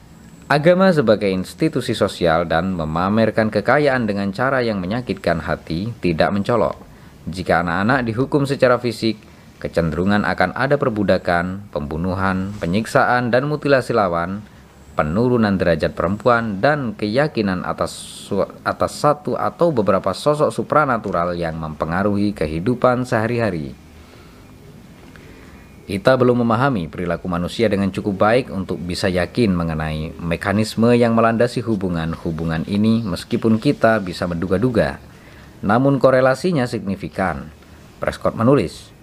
[0.47, 6.75] agama sebagai institusi sosial dan memamerkan kekayaan dengan cara yang menyakitkan hati tidak mencolok.
[7.23, 9.15] Jika anak-anak dihukum secara fisik,
[9.63, 14.43] kecenderungan akan ada perbudakan, pembunuhan, penyiksaan, dan mutilasi lawan,
[14.99, 17.95] penurunan derajat perempuan, dan keyakinan atas,
[18.67, 23.82] atas satu atau beberapa sosok supranatural yang mempengaruhi kehidupan sehari-hari.
[25.83, 31.59] Kita belum memahami perilaku manusia dengan cukup baik untuk bisa yakin mengenai mekanisme yang melandasi
[31.59, 35.03] hubungan-hubungan ini meskipun kita bisa menduga-duga.
[35.59, 37.51] Namun korelasinya signifikan.
[37.99, 38.93] Prescott menulis,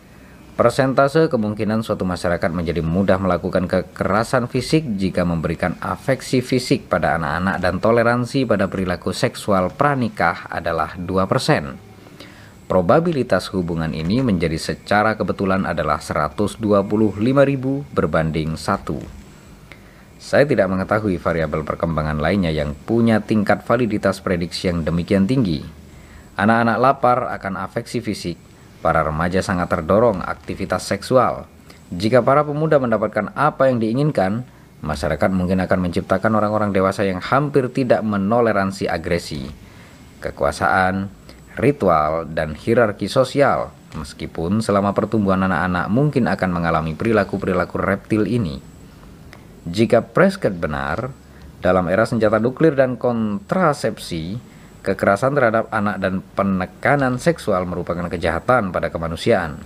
[0.61, 7.57] Persentase kemungkinan suatu masyarakat menjadi mudah melakukan kekerasan fisik jika memberikan afeksi fisik pada anak-anak
[7.65, 11.90] dan toleransi pada perilaku seksual pranikah adalah 2%.
[12.71, 16.63] Probabilitas hubungan ini menjadi secara kebetulan adalah 125.000
[17.91, 18.63] berbanding 1.
[20.23, 25.67] Saya tidak mengetahui variabel perkembangan lainnya yang punya tingkat validitas prediksi yang demikian tinggi.
[26.39, 28.39] Anak-anak lapar akan afeksi fisik
[28.81, 31.45] Para remaja sangat terdorong aktivitas seksual.
[31.93, 34.49] Jika para pemuda mendapatkan apa yang diinginkan,
[34.81, 39.53] masyarakat mungkin akan menciptakan orang-orang dewasa yang hampir tidak menoleransi agresi,
[40.25, 41.13] kekuasaan,
[41.57, 48.63] ritual, dan hierarki sosial, meskipun selama pertumbuhan anak-anak mungkin akan mengalami perilaku-perilaku reptil ini.
[49.67, 51.11] Jika Prescott benar,
[51.61, 58.89] dalam era senjata nuklir dan kontrasepsi, Kekerasan terhadap anak dan penekanan seksual merupakan kejahatan pada
[58.89, 59.61] kemanusiaan.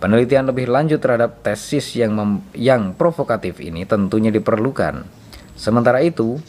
[0.00, 2.16] Penelitian lebih lanjut terhadap tesis yang
[2.56, 5.04] yang provokatif ini tentunya diperlukan.
[5.52, 6.40] Sementara itu,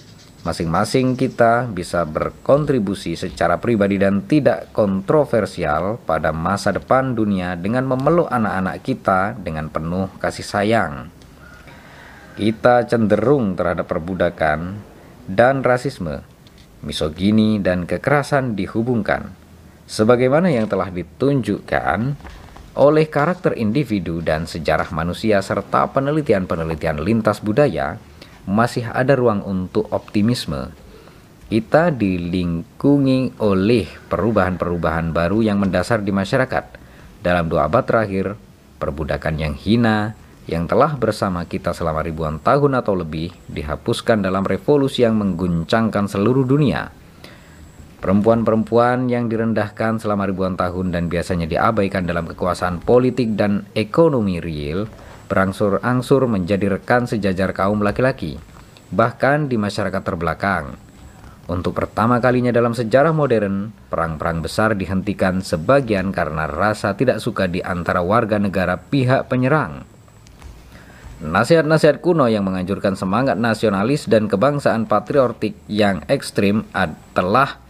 [0.46, 8.30] masing-masing kita bisa berkontribusi secara pribadi dan tidak kontroversial pada masa depan dunia dengan memeluk
[8.30, 10.94] anak-anak kita dengan penuh kasih sayang.
[12.38, 14.78] Kita cenderung terhadap perbudakan
[15.26, 16.22] dan rasisme
[16.86, 19.34] misogini, dan kekerasan dihubungkan,
[19.90, 22.00] sebagaimana yang telah ditunjukkan
[22.78, 27.98] oleh karakter individu dan sejarah manusia serta penelitian-penelitian lintas budaya,
[28.46, 30.70] masih ada ruang untuk optimisme.
[31.46, 36.66] Kita dilingkungi oleh perubahan-perubahan baru yang mendasar di masyarakat.
[37.22, 38.34] Dalam dua abad terakhir,
[38.82, 45.02] perbudakan yang hina, yang telah bersama kita selama ribuan tahun atau lebih dihapuskan dalam revolusi
[45.02, 46.94] yang mengguncangkan seluruh dunia.
[48.02, 54.86] Perempuan-perempuan yang direndahkan selama ribuan tahun dan biasanya diabaikan dalam kekuasaan politik dan ekonomi real
[55.26, 58.38] berangsur-angsur menjadi rekan sejajar kaum laki-laki,
[58.94, 60.78] bahkan di masyarakat terbelakang.
[61.46, 67.62] Untuk pertama kalinya dalam sejarah modern, perang-perang besar dihentikan sebagian karena rasa tidak suka di
[67.62, 69.86] antara warga negara pihak penyerang.
[71.22, 76.66] Nasihat-nasihat kuno yang menganjurkan semangat nasionalis dan kebangsaan patriotik yang ekstrim
[77.14, 77.62] telah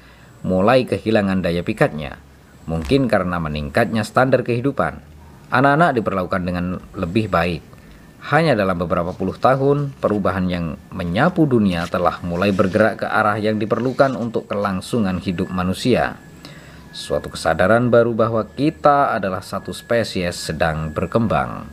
[0.42, 2.18] mulai kehilangan daya pikatnya.
[2.66, 5.04] Mungkin karena meningkatnya standar kehidupan.
[5.56, 7.64] Anak-anak diperlakukan dengan lebih baik.
[8.28, 13.56] Hanya dalam beberapa puluh tahun, perubahan yang menyapu dunia telah mulai bergerak ke arah yang
[13.56, 16.20] diperlukan untuk kelangsungan hidup manusia.
[16.92, 21.72] Suatu kesadaran baru bahwa kita adalah satu spesies sedang berkembang.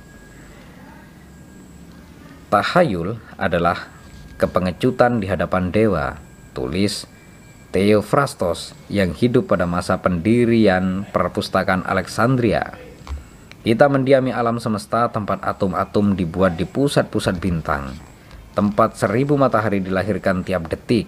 [2.54, 3.90] Tahayul adalah
[4.38, 6.22] kepengecutan di hadapan dewa,
[6.54, 7.10] tulis
[7.74, 12.91] Theophrastos yang hidup pada masa pendirian perpustakaan Alexandria.
[13.62, 17.94] Kita mendiami alam semesta tempat atom-atom dibuat di pusat-pusat bintang,
[18.58, 21.06] tempat seribu matahari dilahirkan tiap detik,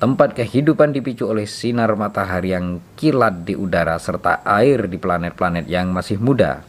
[0.00, 5.92] tempat kehidupan dipicu oleh sinar matahari yang kilat di udara serta air di planet-planet yang
[5.92, 6.64] masih muda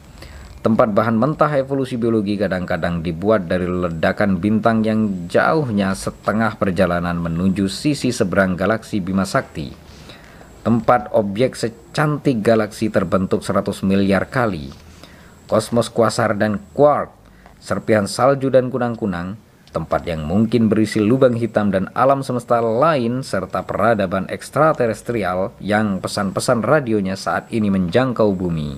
[0.64, 7.68] Tempat bahan mentah evolusi biologi kadang-kadang dibuat dari ledakan bintang yang jauhnya setengah perjalanan menuju
[7.68, 9.76] sisi seberang galaksi Bima Sakti.
[10.64, 14.72] Tempat objek secantik galaksi terbentuk 100 miliar kali.
[15.46, 17.12] Kosmos kuasar dan quark,
[17.60, 19.36] serpihan salju dan kunang-kunang,
[19.74, 26.62] tempat yang mungkin berisi lubang hitam dan alam semesta lain serta peradaban ekstraterestrial yang pesan-pesan
[26.62, 28.78] radionya saat ini menjangkau bumi.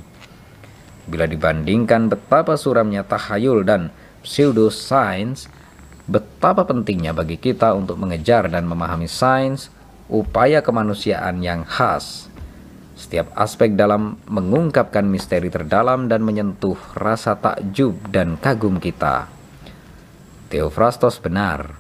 [1.05, 3.93] Bila dibandingkan betapa suramnya tahayul dan
[4.26, 5.45] pseudoscience,
[6.09, 9.70] betapa pentingnya bagi kita untuk mengejar dan memahami sains,
[10.09, 12.24] upaya kemanusiaan yang khas.
[13.06, 19.30] Setiap aspek dalam mengungkapkan misteri terdalam dan menyentuh rasa takjub dan kagum kita.
[20.49, 21.78] Theophrastos benar.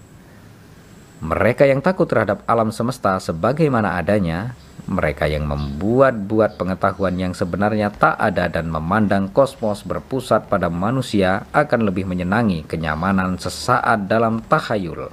[1.25, 4.53] Mereka yang takut terhadap alam semesta sebagaimana adanya,
[4.85, 11.89] mereka yang membuat-buat pengetahuan yang sebenarnya tak ada dan memandang kosmos berpusat pada manusia akan
[11.89, 15.09] lebih menyenangi kenyamanan sesaat dalam tahayul.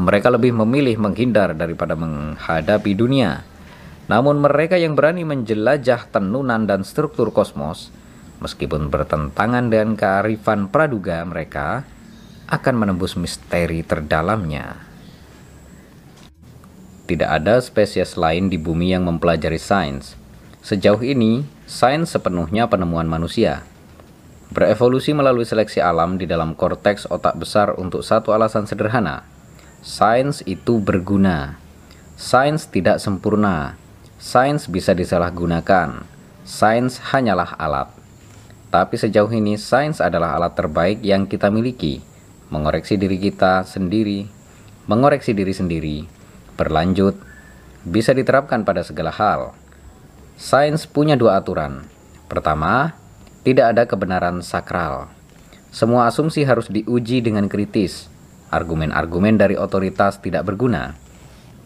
[0.00, 3.49] Mereka lebih memilih menghindar daripada menghadapi dunia.
[4.10, 7.94] Namun mereka yang berani menjelajah tenunan dan struktur kosmos,
[8.42, 11.86] meskipun bertentangan dengan kearifan praduga mereka,
[12.50, 14.82] akan menembus misteri terdalamnya.
[17.06, 20.18] Tidak ada spesies lain di bumi yang mempelajari sains.
[20.58, 23.62] Sejauh ini, sains sepenuhnya penemuan manusia.
[24.50, 29.22] Berevolusi melalui seleksi alam di dalam korteks otak besar untuk satu alasan sederhana.
[29.86, 31.62] Sains itu berguna.
[32.18, 33.78] Sains tidak sempurna,
[34.20, 36.04] Sains bisa disalahgunakan.
[36.44, 37.88] Sains hanyalah alat.
[38.68, 42.04] Tapi sejauh ini sains adalah alat terbaik yang kita miliki.
[42.52, 44.28] Mengoreksi diri kita sendiri,
[44.84, 46.04] mengoreksi diri sendiri,
[46.52, 47.16] berlanjut,
[47.88, 49.56] bisa diterapkan pada segala hal.
[50.36, 51.88] Sains punya dua aturan.
[52.28, 52.92] Pertama,
[53.40, 55.08] tidak ada kebenaran sakral.
[55.72, 58.12] Semua asumsi harus diuji dengan kritis.
[58.52, 60.92] Argumen-argumen dari otoritas tidak berguna.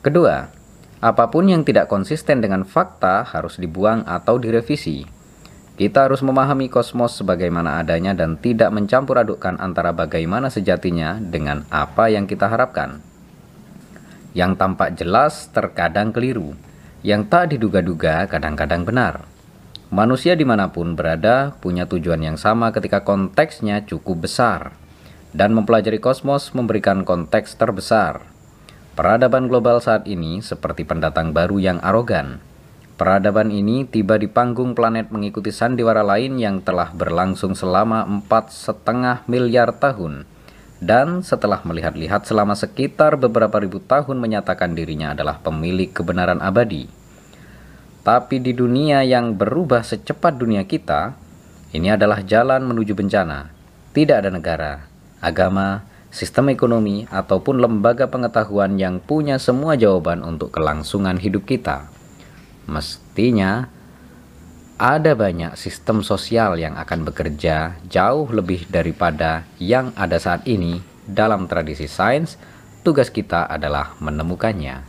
[0.07, 0.62] Kedua,
[1.05, 5.05] Apa pun yang tidak konsisten dengan fakta harus dibuang atau direvisi.
[5.76, 12.09] Kita harus memahami kosmos sebagaimana adanya dan tidak mencampur adukkan antara bagaimana sejatinya dengan apa
[12.09, 13.05] yang kita harapkan.
[14.32, 16.57] Yang tampak jelas terkadang keliru,
[17.05, 19.28] yang tak diduga-duga kadang-kadang benar.
[19.92, 24.72] Manusia di mana pun berada punya tujuan yang sama ketika konteksnya cukup besar,
[25.36, 28.34] dan mempelajari kosmos memberikan konteks terbesar.
[28.95, 32.38] Peradaban global saat ini seperti pendatang baru yang arogan.
[32.95, 39.26] Peradaban ini tiba di panggung planet mengikuti sandiwara lain yang telah berlangsung selama empat setengah
[39.26, 40.30] miliar tahun.
[40.78, 46.86] Dan setelah melihat-lihat selama sekitar beberapa ribu tahun menyatakan dirinya adalah pemilik kebenaran abadi.
[48.07, 51.18] Tapi di dunia yang berubah secepat dunia kita,
[51.74, 53.51] ini adalah jalan menuju bencana.
[53.90, 54.86] Tidak ada negara,
[55.18, 55.82] agama,
[56.15, 61.91] sistem ekonomi, ataupun lembaga pengetahuan yang punya semua jawaban untuk kelangsungan hidup kita.
[62.71, 63.67] Mestinya
[64.79, 71.51] ada banyak sistem sosial yang akan bekerja jauh lebih daripada yang ada saat ini dalam
[71.51, 72.39] tradisi sains.
[72.85, 74.85] Tugas kita adalah menemukannya.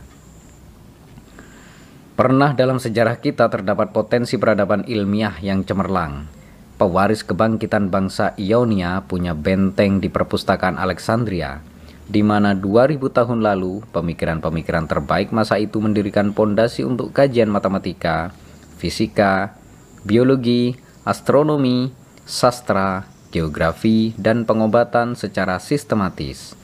[2.16, 6.28] Pernah dalam sejarah kita terdapat potensi peradaban ilmiah yang cemerlang,
[6.76, 11.64] pewaris kebangkitan bangsa Ionia punya benteng di perpustakaan Alexandria,
[12.06, 18.30] di mana 2000 tahun lalu pemikiran-pemikiran terbaik masa itu mendirikan pondasi untuk kajian matematika,
[18.76, 19.56] fisika,
[20.04, 21.90] biologi, astronomi,
[22.28, 26.54] sastra, geografi, dan pengobatan secara sistematis.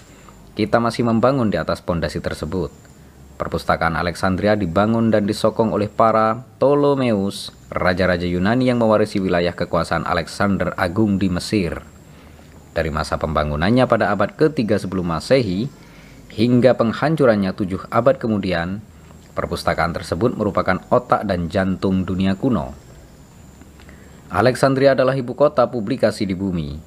[0.52, 2.68] Kita masih membangun di atas pondasi tersebut.
[3.40, 10.76] Perpustakaan Alexandria dibangun dan disokong oleh para Ptolemeus, raja-raja Yunani yang mewarisi wilayah kekuasaan Alexander
[10.76, 11.80] Agung di Mesir.
[12.72, 15.68] Dari masa pembangunannya pada abad ke-3 sebelum Masehi
[16.32, 18.84] hingga penghancurannya tujuh abad kemudian,
[19.32, 22.76] perpustakaan tersebut merupakan otak dan jantung dunia kuno.
[24.32, 26.80] Alexandria adalah ibu kota publikasi di bumi.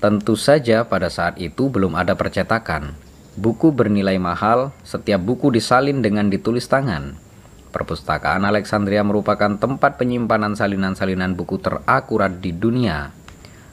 [0.00, 2.96] Tentu saja pada saat itu belum ada percetakan.
[3.36, 7.29] Buku bernilai mahal, setiap buku disalin dengan ditulis tangan
[7.70, 13.14] Perpustakaan Alexandria merupakan tempat penyimpanan salinan-salinan buku terakurat di dunia.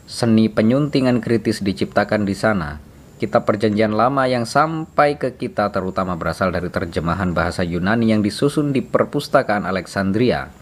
[0.06, 2.78] Seni penyuntingan kritis diciptakan di sana.
[3.18, 8.70] Kitab perjanjian lama yang sampai ke kita terutama berasal dari terjemahan bahasa Yunani yang disusun
[8.70, 10.54] di perpustakaan Alexandria.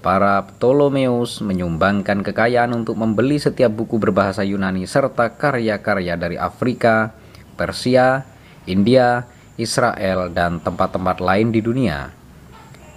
[0.00, 7.12] Para Ptolemeus menyumbangkan kekayaan untuk membeli setiap buku berbahasa Yunani serta karya-karya dari Afrika,
[7.60, 8.24] Persia,
[8.64, 9.28] India,
[9.60, 12.16] Israel, dan tempat-tempat lain di dunia.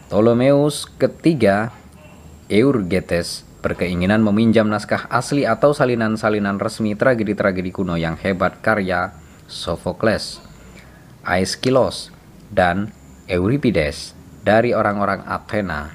[0.09, 1.69] Ptolemeus ketiga
[2.49, 9.13] Eurgetes berkeinginan meminjam naskah asli atau salinan-salinan resmi tragedi-tragedi kuno yang hebat karya
[9.45, 10.41] Sophocles,
[11.21, 12.09] Aeschylus,
[12.49, 12.89] dan
[13.29, 15.93] Euripides dari orang-orang Athena.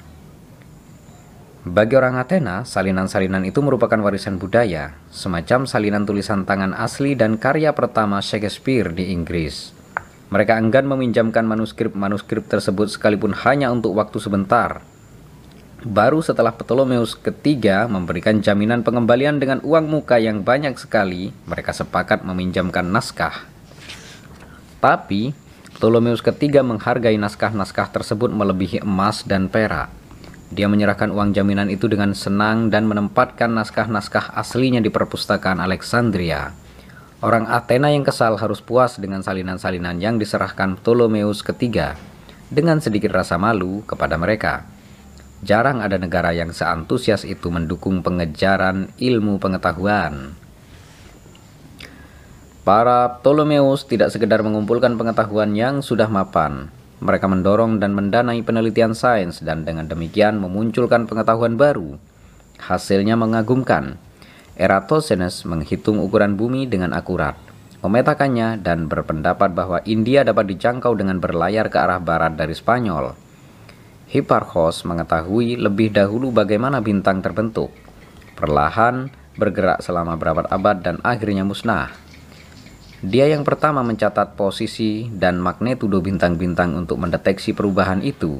[1.67, 7.75] Bagi orang Athena, salinan-salinan itu merupakan warisan budaya, semacam salinan tulisan tangan asli dan karya
[7.75, 9.74] pertama Shakespeare di Inggris.
[10.33, 14.81] Mereka enggan meminjamkan manuskrip-manuskrip tersebut sekalipun hanya untuk waktu sebentar.
[15.85, 22.25] Baru setelah Ptolemeus ketiga memberikan jaminan pengembalian dengan uang muka yang banyak sekali, mereka sepakat
[22.25, 23.45] meminjamkan naskah.
[24.81, 25.37] Tapi,
[25.77, 29.93] Ptolemeus ketiga menghargai naskah-naskah tersebut melebihi emas dan perak.
[30.49, 36.64] Dia menyerahkan uang jaminan itu dengan senang dan menempatkan naskah-naskah aslinya di perpustakaan Alexandria.
[37.25, 41.97] Orang Athena yang kesal harus puas dengan salinan-salinan yang diserahkan Ptolemeus ketiga
[42.53, 44.69] dengan sedikit rasa malu kepada mereka.
[45.41, 50.37] Jarang ada negara yang seantusias itu mendukung pengejaran ilmu pengetahuan.
[52.61, 56.69] Para Ptolemeus tidak sekedar mengumpulkan pengetahuan yang sudah mapan,
[57.01, 61.97] mereka mendorong dan mendanai penelitian sains dan dengan demikian memunculkan pengetahuan baru.
[62.61, 63.97] Hasilnya mengagumkan.
[64.55, 67.35] Eratosthenes menghitung ukuran bumi dengan akurat,
[67.83, 73.11] memetakannya dan berpendapat bahwa India dapat dijangkau dengan berlayar ke arah barat dari Spanyol.
[74.07, 77.67] Hipparchus mengetahui lebih dahulu bagaimana bintang terbentuk.
[78.39, 81.91] Perlahan bergerak selama berabad-abad dan akhirnya musnah.
[83.03, 88.39] Dia yang pertama mencatat posisi dan magnitudo bintang-bintang untuk mendeteksi perubahan itu.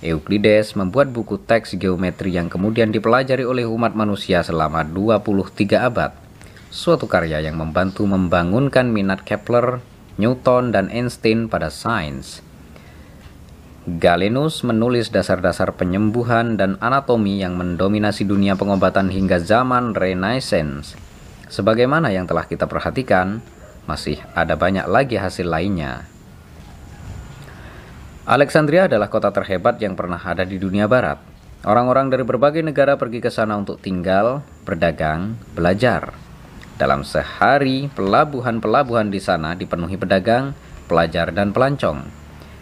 [0.00, 6.16] Euclides membuat buku teks geometri yang kemudian dipelajari oleh umat manusia selama 23 abad.
[6.72, 9.84] Suatu karya yang membantu membangunkan minat Kepler,
[10.16, 12.40] Newton, dan Einstein pada sains.
[13.88, 20.96] Galenus menulis dasar-dasar penyembuhan dan anatomi yang mendominasi dunia pengobatan hingga zaman Renaissance.
[21.48, 23.40] Sebagaimana yang telah kita perhatikan,
[23.88, 26.09] masih ada banyak lagi hasil lainnya.
[28.30, 31.18] Alexandria adalah kota terhebat yang pernah ada di dunia barat.
[31.66, 36.14] Orang-orang dari berbagai negara pergi ke sana untuk tinggal, berdagang, belajar.
[36.78, 40.54] Dalam sehari, pelabuhan-pelabuhan di sana dipenuhi pedagang,
[40.86, 42.06] pelajar, dan pelancong.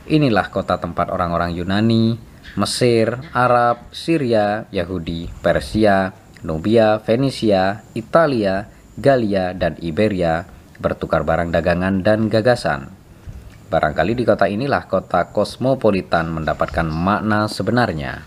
[0.09, 2.17] Inilah kota tempat orang-orang Yunani,
[2.57, 6.17] Mesir, Arab, Syria, Yahudi, Persia,
[6.49, 10.49] Nubia, Venesia, Italia, Galia, dan Iberia
[10.81, 12.98] bertukar barang dagangan dan gagasan.
[13.69, 18.25] Barangkali di kota inilah kota kosmopolitan mendapatkan makna sebenarnya.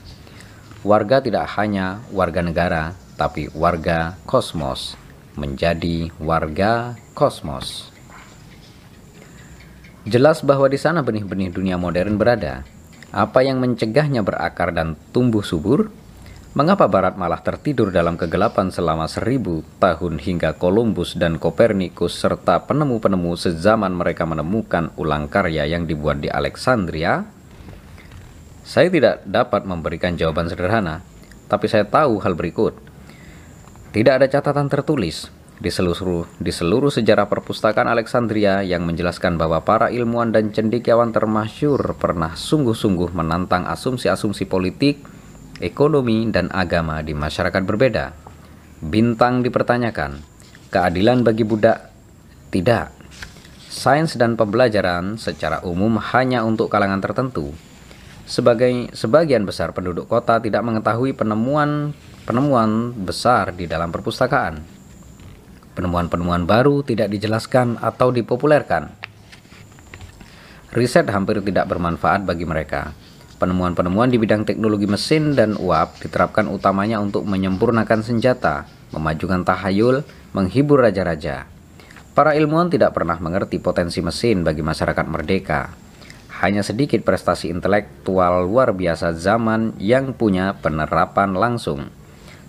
[0.85, 4.93] Warga tidak hanya warga negara, tapi warga kosmos,
[5.33, 7.89] menjadi warga kosmos.
[10.05, 12.61] Jelas bahwa di sana benih-benih dunia modern berada.
[13.09, 15.89] Apa yang mencegahnya berakar dan tumbuh subur?
[16.51, 23.39] Mengapa Barat malah tertidur dalam kegelapan selama seribu tahun hingga Columbus dan Copernicus serta penemu-penemu
[23.39, 27.23] sezaman mereka menemukan ulang karya yang dibuat di Alexandria?
[28.67, 30.99] Saya tidak dapat memberikan jawaban sederhana,
[31.47, 32.75] tapi saya tahu hal berikut.
[33.95, 39.87] Tidak ada catatan tertulis di seluruh, di seluruh sejarah perpustakaan Alexandria yang menjelaskan bahwa para
[39.87, 44.99] ilmuwan dan cendekiawan termasyur pernah sungguh-sungguh menantang asumsi-asumsi politik,
[45.61, 48.11] ekonomi, dan agama di masyarakat berbeda.
[48.81, 50.19] Bintang dipertanyakan,
[50.73, 51.93] keadilan bagi budak
[52.49, 52.89] tidak.
[53.71, 57.53] Sains dan pembelajaran secara umum hanya untuk kalangan tertentu.
[58.27, 61.95] Sebagai sebagian besar penduduk kota tidak mengetahui penemuan
[62.25, 64.59] penemuan besar di dalam perpustakaan.
[65.71, 68.91] Penemuan-penemuan baru tidak dijelaskan atau dipopulerkan.
[70.75, 72.91] Riset hampir tidak bermanfaat bagi mereka
[73.41, 80.85] Penemuan-penemuan di bidang teknologi mesin dan uap diterapkan utamanya untuk menyempurnakan senjata, memajukan tahayul, menghibur
[80.85, 81.49] raja-raja.
[82.13, 85.73] Para ilmuwan tidak pernah mengerti potensi mesin bagi masyarakat merdeka.
[86.37, 91.89] Hanya sedikit prestasi intelektual luar biasa zaman yang punya penerapan langsung.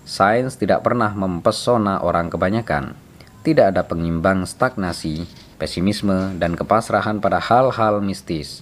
[0.05, 2.93] Sains tidak pernah mempesona orang kebanyakan.
[3.41, 5.25] Tidak ada pengimbang stagnasi,
[5.57, 8.61] pesimisme, dan kepasrahan pada hal-hal mistis.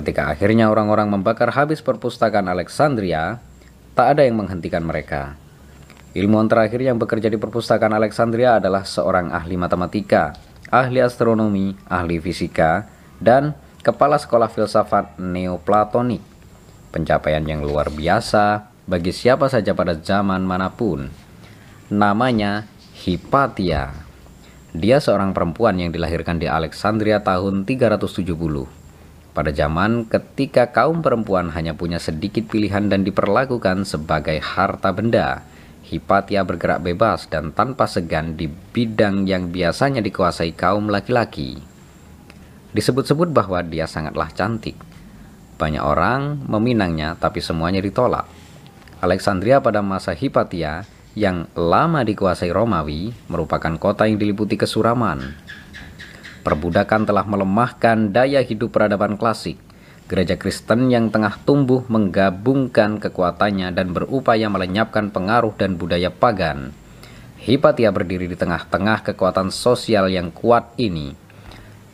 [0.00, 3.36] Ketika akhirnya orang-orang membakar habis perpustakaan Alexandria,
[3.92, 5.36] tak ada yang menghentikan mereka.
[6.16, 10.32] Ilmuwan terakhir yang bekerja di perpustakaan Alexandria adalah seorang ahli matematika,
[10.72, 12.88] ahli astronomi, ahli fisika,
[13.20, 13.52] dan
[13.84, 16.24] kepala sekolah filsafat Neoplatonik.
[16.96, 21.12] Pencapaian yang luar biasa bagi siapa saja pada zaman mana pun.
[21.92, 22.64] Namanya
[23.04, 23.92] Hipatia.
[24.72, 28.79] Dia seorang perempuan yang dilahirkan di Alexandria tahun 370.
[29.30, 35.46] Pada zaman ketika kaum perempuan hanya punya sedikit pilihan dan diperlakukan sebagai harta benda,
[35.86, 41.58] Hipatia bergerak bebas dan tanpa segan di bidang yang biasanya dikuasai kaum laki-laki.
[42.70, 44.78] Disebut-sebut bahwa dia sangatlah cantik.
[45.58, 48.26] Banyak orang meminangnya tapi semuanya ditolak.
[49.02, 50.86] Alexandria pada masa Hipatia
[51.18, 55.34] yang lama dikuasai Romawi merupakan kota yang diliputi kesuraman,
[56.40, 59.60] Perbudakan telah melemahkan daya hidup peradaban klasik.
[60.08, 66.72] Gereja Kristen yang tengah tumbuh menggabungkan kekuatannya dan berupaya melenyapkan pengaruh dan budaya pagan.
[67.40, 71.14] Hipatia berdiri di tengah-tengah kekuatan sosial yang kuat ini.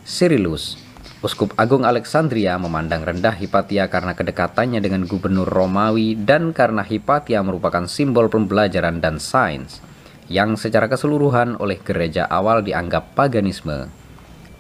[0.07, 0.79] Cyrillus,
[1.21, 7.85] Uskup Agung Alexandria memandang rendah Hipatia karena kedekatannya dengan gubernur Romawi dan karena Hipatia merupakan
[7.91, 9.83] simbol pembelajaran dan sains.
[10.27, 13.87] yang secara keseluruhan oleh gereja awal dianggap paganisme.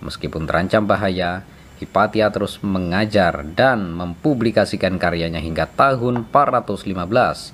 [0.04, 7.52] Meskipun terancam bahaya, Hipatia terus mengajar dan mempublikasikan karyanya hingga tahun 415.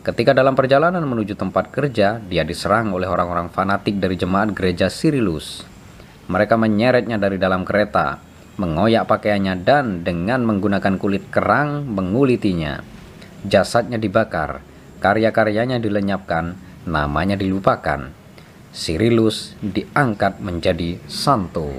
[0.00, 5.68] Ketika dalam perjalanan menuju tempat kerja, dia diserang oleh orang-orang fanatik dari jemaat gereja Sirilus.
[6.32, 8.16] Mereka menyeretnya dari dalam kereta,
[8.56, 12.80] mengoyak pakaiannya dan dengan menggunakan kulit kerang mengulitinya.
[13.44, 14.64] Jasadnya dibakar,
[15.04, 16.56] karya-karyanya dilenyapkan,
[16.88, 18.19] namanya dilupakan.
[18.70, 21.74] Sirilus diangkat menjadi santo.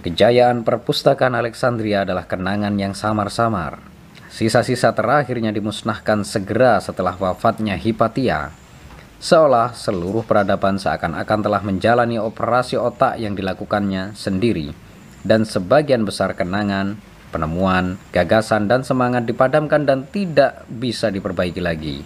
[0.00, 3.84] Kejayaan perpustakaan Alexandria adalah kenangan yang samar-samar.
[4.32, 8.56] Sisa-sisa terakhirnya dimusnahkan segera setelah wafatnya Hipatia.
[9.20, 14.72] Seolah seluruh peradaban seakan-akan telah menjalani operasi otak yang dilakukannya sendiri,
[15.20, 16.96] dan sebagian besar kenangan,
[17.28, 22.00] penemuan, gagasan, dan semangat dipadamkan dan tidak bisa diperbaiki lagi.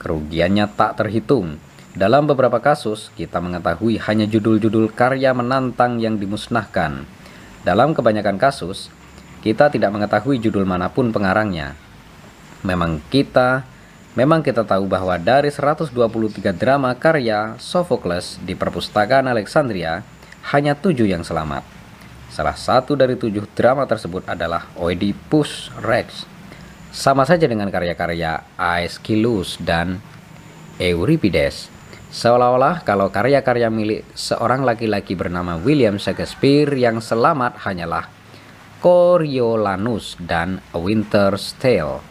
[0.00, 1.60] Kerugiannya tak terhitung.
[1.90, 7.02] Dalam beberapa kasus, kita mengetahui hanya judul-judul karya menantang yang dimusnahkan.
[7.66, 8.94] Dalam kebanyakan kasus,
[9.42, 11.74] kita tidak mengetahui judul mana pun pengarangnya.
[12.62, 13.66] Memang kita
[14.14, 15.90] memang kita tahu bahwa dari 123
[16.54, 20.06] drama karya Sophocles di perpustakaan Alexandria,
[20.54, 21.66] hanya tujuh yang selamat.
[22.30, 26.22] Salah satu dari tujuh drama tersebut adalah Oedipus Rex.
[26.94, 29.98] Sama saja dengan karya-karya Aeschylus dan
[30.78, 31.79] Euripides.
[32.10, 38.10] Seolah-olah kalau karya-karya milik seorang laki-laki bernama William Shakespeare yang selamat hanyalah
[38.82, 42.02] Coriolanus dan A Winter's Tale.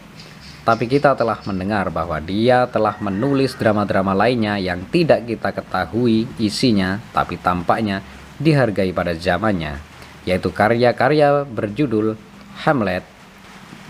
[0.64, 7.04] Tapi kita telah mendengar bahwa dia telah menulis drama-drama lainnya yang tidak kita ketahui isinya,
[7.12, 8.00] tapi tampaknya
[8.40, 9.84] dihargai pada zamannya,
[10.24, 12.16] yaitu karya-karya berjudul
[12.64, 13.04] Hamlet,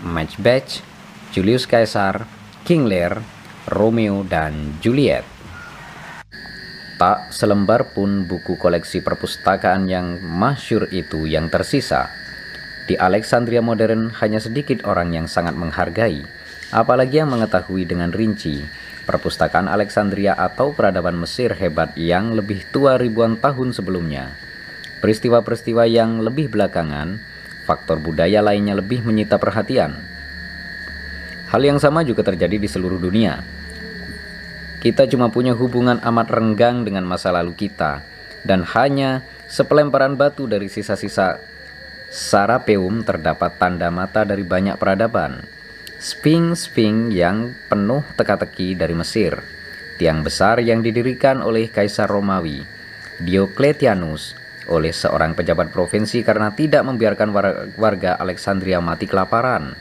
[0.02, 0.82] Macbeth,
[1.30, 2.26] Julius Caesar,
[2.66, 3.22] King Lear,
[3.70, 5.39] Romeo, dan Juliet.
[7.00, 12.12] Tak selembar pun buku koleksi perpustakaan yang masyur itu yang tersisa.
[12.84, 16.20] Di Alexandria modern hanya sedikit orang yang sangat menghargai,
[16.68, 18.68] apalagi yang mengetahui dengan rinci
[19.08, 24.36] perpustakaan Alexandria atau peradaban Mesir hebat yang lebih tua ribuan tahun sebelumnya.
[25.00, 27.16] Peristiwa-peristiwa yang lebih belakangan,
[27.64, 29.96] faktor budaya lainnya lebih menyita perhatian.
[31.48, 33.59] Hal yang sama juga terjadi di seluruh dunia.
[34.80, 38.00] Kita cuma punya hubungan amat renggang dengan masa lalu kita,
[38.48, 41.36] dan hanya sepelemparan batu dari sisa-sisa
[42.10, 45.46] Sarapeum terdapat tanda mata dari banyak peradaban.
[46.00, 49.44] Sphinx-sphinx yang penuh teka-teki dari Mesir,
[50.00, 52.64] tiang besar yang didirikan oleh Kaisar Romawi,
[53.20, 54.32] Diocletianus,
[54.72, 57.30] oleh seorang pejabat provinsi karena tidak membiarkan
[57.76, 59.76] warga Alexandria mati kelaparan.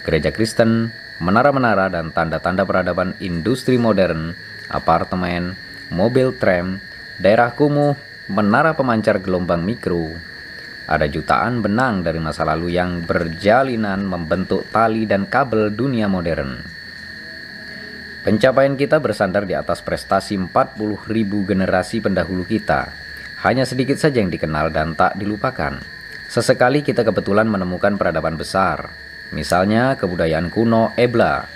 [0.00, 0.88] Gereja Kristen
[1.20, 4.32] menara-menara dan tanda-tanda peradaban industri modern,
[4.72, 5.54] apartemen,
[5.92, 6.80] mobil tram,
[7.20, 7.94] daerah kumuh,
[8.32, 10.16] menara pemancar gelombang mikro.
[10.90, 16.58] Ada jutaan benang dari masa lalu yang berjalinan membentuk tali dan kabel dunia modern.
[18.20, 22.90] Pencapaian kita bersandar di atas prestasi 40 ribu generasi pendahulu kita.
[23.40, 25.80] Hanya sedikit saja yang dikenal dan tak dilupakan.
[26.28, 28.92] Sesekali kita kebetulan menemukan peradaban besar,
[29.30, 31.46] Misalnya kebudayaan kuno Ebla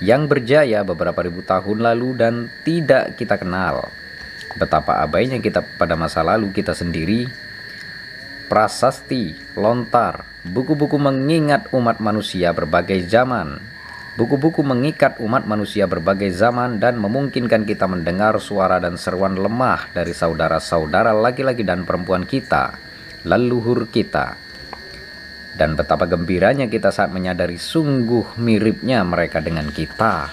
[0.00, 3.92] yang berjaya beberapa ribu tahun lalu dan tidak kita kenal.
[4.56, 7.28] Betapa abainya kita pada masa lalu kita sendiri.
[8.48, 13.60] Prasasti, lontar, buku-buku mengingat umat manusia berbagai zaman.
[14.16, 20.10] Buku-buku mengikat umat manusia berbagai zaman dan memungkinkan kita mendengar suara dan seruan lemah dari
[20.10, 22.74] saudara-saudara laki-laki dan perempuan kita,
[23.22, 24.47] leluhur kita
[25.58, 30.30] dan betapa gembiranya kita saat menyadari sungguh miripnya mereka dengan kita.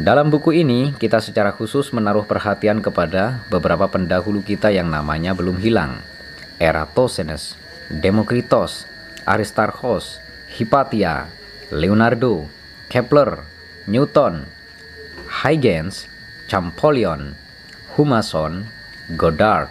[0.00, 5.60] Dalam buku ini, kita secara khusus menaruh perhatian kepada beberapa pendahulu kita yang namanya belum
[5.60, 6.00] hilang.
[6.56, 7.52] Eratosthenes,
[7.92, 8.88] Demokritos,
[9.28, 11.28] Aristarchus, Hypatia,
[11.68, 12.48] Leonardo,
[12.88, 13.44] Kepler,
[13.84, 14.48] Newton,
[15.28, 16.08] Huygens,
[16.48, 17.36] Champollion,
[17.94, 18.72] Humason,
[19.20, 19.68] Goddard,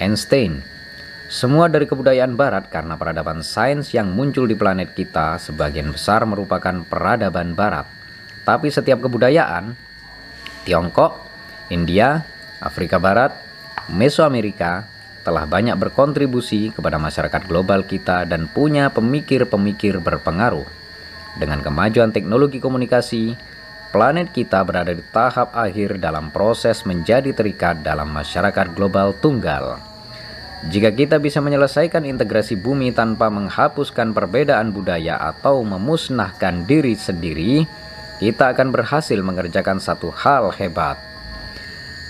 [0.00, 0.64] Einstein,
[1.26, 6.86] semua dari kebudayaan barat karena peradaban sains yang muncul di planet kita sebagian besar merupakan
[6.86, 7.90] peradaban barat.
[8.46, 9.74] Tapi setiap kebudayaan,
[10.62, 11.18] Tiongkok,
[11.66, 12.22] India,
[12.62, 13.34] Afrika Barat,
[13.90, 14.86] Mesoamerika,
[15.26, 20.66] telah banyak berkontribusi kepada masyarakat global kita dan punya pemikir-pemikir berpengaruh.
[21.42, 23.34] Dengan kemajuan teknologi komunikasi,
[23.90, 29.95] planet kita berada di tahap akhir dalam proses menjadi terikat dalam masyarakat global tunggal.
[30.66, 37.62] Jika kita bisa menyelesaikan integrasi bumi tanpa menghapuskan perbedaan budaya atau memusnahkan diri sendiri,
[38.18, 40.98] kita akan berhasil mengerjakan satu hal hebat.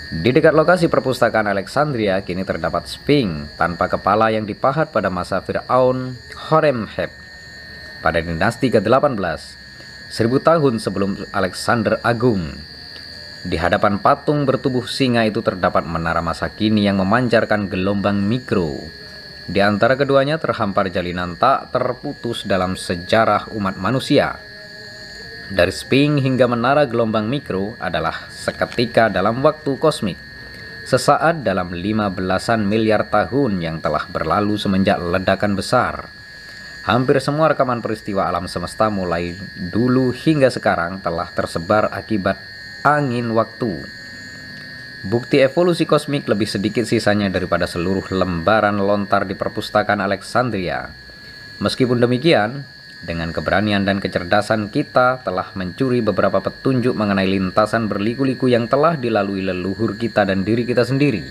[0.08, 6.14] Di dekat lokasi perpustakaan Alexandria kini terdapat Sphinx tanpa kepala yang dipahat pada masa Fir'aun
[6.48, 7.10] Horemheb
[8.00, 9.18] pada dinasti ke-18,
[10.06, 12.54] seribu tahun sebelum Alexander Agung.
[13.46, 18.74] Di hadapan patung bertubuh singa itu terdapat menara masa kini yang memancarkan gelombang mikro.
[19.46, 24.42] Di antara keduanya terhampar jalinan tak terputus dalam sejarah umat manusia.
[25.46, 30.18] Dari Sphinx hingga menara gelombang mikro adalah seketika dalam waktu kosmik.
[30.82, 36.10] Sesaat dalam lima belasan miliar tahun yang telah berlalu semenjak ledakan besar.
[36.82, 39.38] Hampir semua rekaman peristiwa alam semesta mulai
[39.70, 42.55] dulu hingga sekarang telah tersebar akibat
[42.86, 43.82] angin waktu.
[45.10, 50.94] Bukti evolusi kosmik lebih sedikit sisanya daripada seluruh lembaran lontar di perpustakaan Alexandria.
[51.58, 52.62] Meskipun demikian,
[53.02, 59.42] dengan keberanian dan kecerdasan kita telah mencuri beberapa petunjuk mengenai lintasan berliku-liku yang telah dilalui
[59.42, 61.26] leluhur kita dan diri kita sendiri.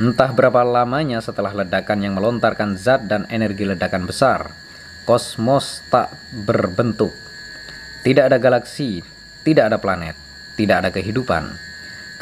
[0.00, 4.56] Entah berapa lamanya setelah ledakan yang melontarkan zat dan energi ledakan besar,
[5.04, 7.12] kosmos tak berbentuk.
[8.00, 9.04] Tidak ada galaksi,
[9.50, 10.14] tidak ada planet,
[10.54, 11.58] tidak ada kehidupan.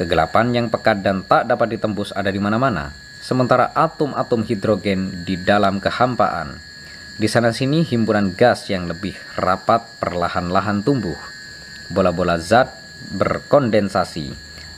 [0.01, 5.77] Kegelapan yang pekat dan tak dapat ditembus ada di mana-mana, sementara atom-atom hidrogen di dalam
[5.77, 6.65] kehampaan
[7.19, 11.19] di sana-sini himpunan gas yang lebih rapat perlahan-lahan tumbuh.
[11.91, 12.71] Bola-bola zat
[13.11, 14.31] berkondensasi,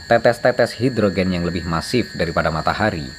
[0.09, 3.13] tetes-tetes hidrogen yang lebih masif daripada matahari.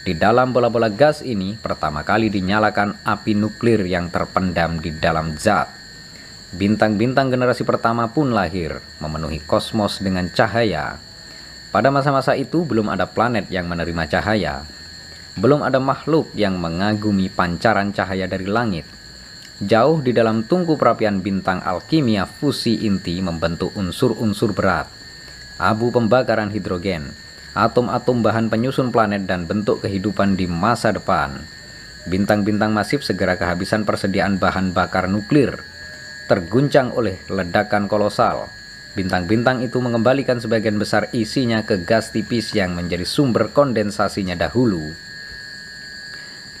[0.00, 5.83] Di dalam bola-bola gas ini pertama kali dinyalakan api nuklir yang terpendam di dalam zat.
[6.54, 11.02] Bintang-bintang generasi pertama pun lahir, memenuhi kosmos dengan cahaya.
[11.74, 14.62] Pada masa-masa itu belum ada planet yang menerima cahaya,
[15.34, 18.86] belum ada makhluk yang mengagumi pancaran cahaya dari langit.
[19.58, 24.86] Jauh di dalam tungku perapian bintang alkimia fusi inti membentuk unsur-unsur berat.
[25.58, 27.10] Abu pembakaran hidrogen,
[27.58, 31.42] atom-atom bahan penyusun planet dan bentuk kehidupan di masa depan.
[32.06, 35.73] Bintang-bintang masif segera kehabisan persediaan bahan bakar nuklir.
[36.24, 38.48] Terguncang oleh ledakan kolosal,
[38.96, 44.80] bintang-bintang itu mengembalikan sebagian besar isinya ke gas tipis yang menjadi sumber kondensasinya dahulu.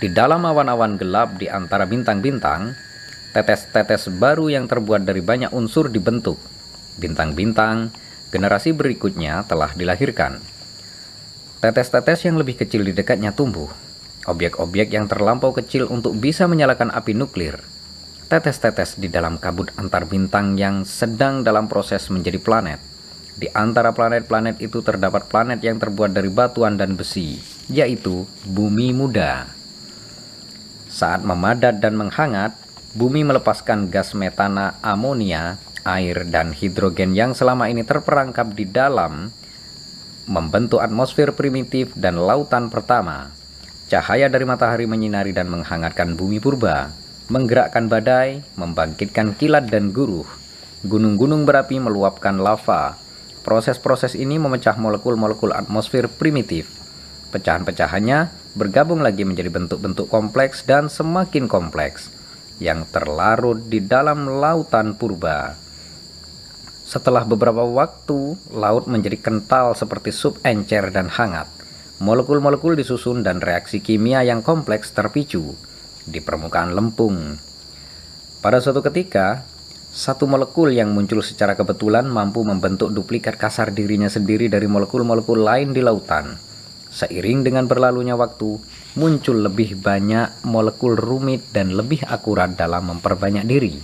[0.04, 2.76] Di dalam awan-awan gelap di antara bintang-bintang,
[3.32, 6.36] tetes-tetes baru yang terbuat dari banyak unsur dibentuk.
[7.00, 7.88] Bintang-bintang,
[8.28, 10.44] generasi berikutnya telah dilahirkan.
[11.64, 13.72] Tetes-tetes yang lebih kecil di dekatnya tumbuh.
[14.28, 17.64] Objek-objek yang terlampau kecil untuk bisa menyalakan api nuklir.
[18.34, 22.82] Tetes-tetes di dalam kabut antar bintang yang sedang dalam proses menjadi planet.
[23.38, 27.38] Di antara planet-planet itu terdapat planet yang terbuat dari batuan dan besi,
[27.70, 29.46] yaitu bumi muda.
[30.90, 32.58] Saat memadat dan menghangat,
[32.98, 39.30] bumi melepaskan gas metana, amonia, air, dan hidrogen yang selama ini terperangkap di dalam
[40.26, 43.30] membentuk atmosfer primitif dan lautan pertama.
[43.86, 50.28] Cahaya dari matahari menyinari dan menghangatkan bumi purba, menggerakkan badai, membangkitkan kilat dan guruh.
[50.84, 53.00] Gunung-gunung berapi meluapkan lava.
[53.40, 56.68] Proses-proses ini memecah molekul-molekul atmosfer primitif.
[57.32, 62.12] Pecahan-pecahannya bergabung lagi menjadi bentuk-bentuk kompleks dan semakin kompleks
[62.60, 65.56] yang terlarut di dalam lautan purba.
[66.84, 71.48] Setelah beberapa waktu, laut menjadi kental seperti sup encer dan hangat.
[72.04, 75.56] Molekul-molekul disusun dan reaksi kimia yang kompleks terpicu
[76.04, 77.36] di permukaan lempung.
[78.40, 79.44] Pada suatu ketika,
[79.92, 85.72] satu molekul yang muncul secara kebetulan mampu membentuk duplikat kasar dirinya sendiri dari molekul-molekul lain
[85.72, 86.54] di lautan
[86.94, 88.54] Seiring dengan berlalunya waktu,
[88.94, 93.74] muncul lebih banyak molekul rumit dan lebih akurat dalam memperbanyak diri.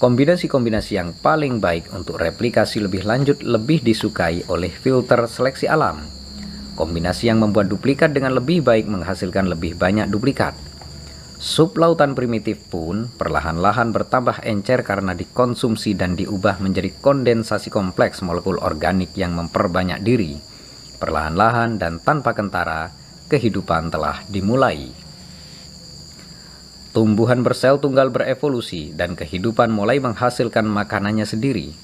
[0.00, 6.00] Kombinasi-kombinasi yang paling baik untuk replikasi lebih lanjut lebih disukai oleh filter seleksi alam.
[6.80, 10.56] Kombinasi yang membuat duplikat dengan lebih baik menghasilkan lebih banyak duplikat.
[11.42, 19.10] Sublautan primitif pun perlahan-lahan bertambah encer karena dikonsumsi dan diubah menjadi kondensasi kompleks molekul organik
[19.18, 20.52] yang memperbanyak diri
[21.02, 22.94] Perlahan-lahan dan tanpa kentara,
[23.26, 24.94] kehidupan telah dimulai.
[26.94, 31.74] Tumbuhan bersel tunggal berevolusi dan kehidupan mulai menghasilkan makanannya sendiri.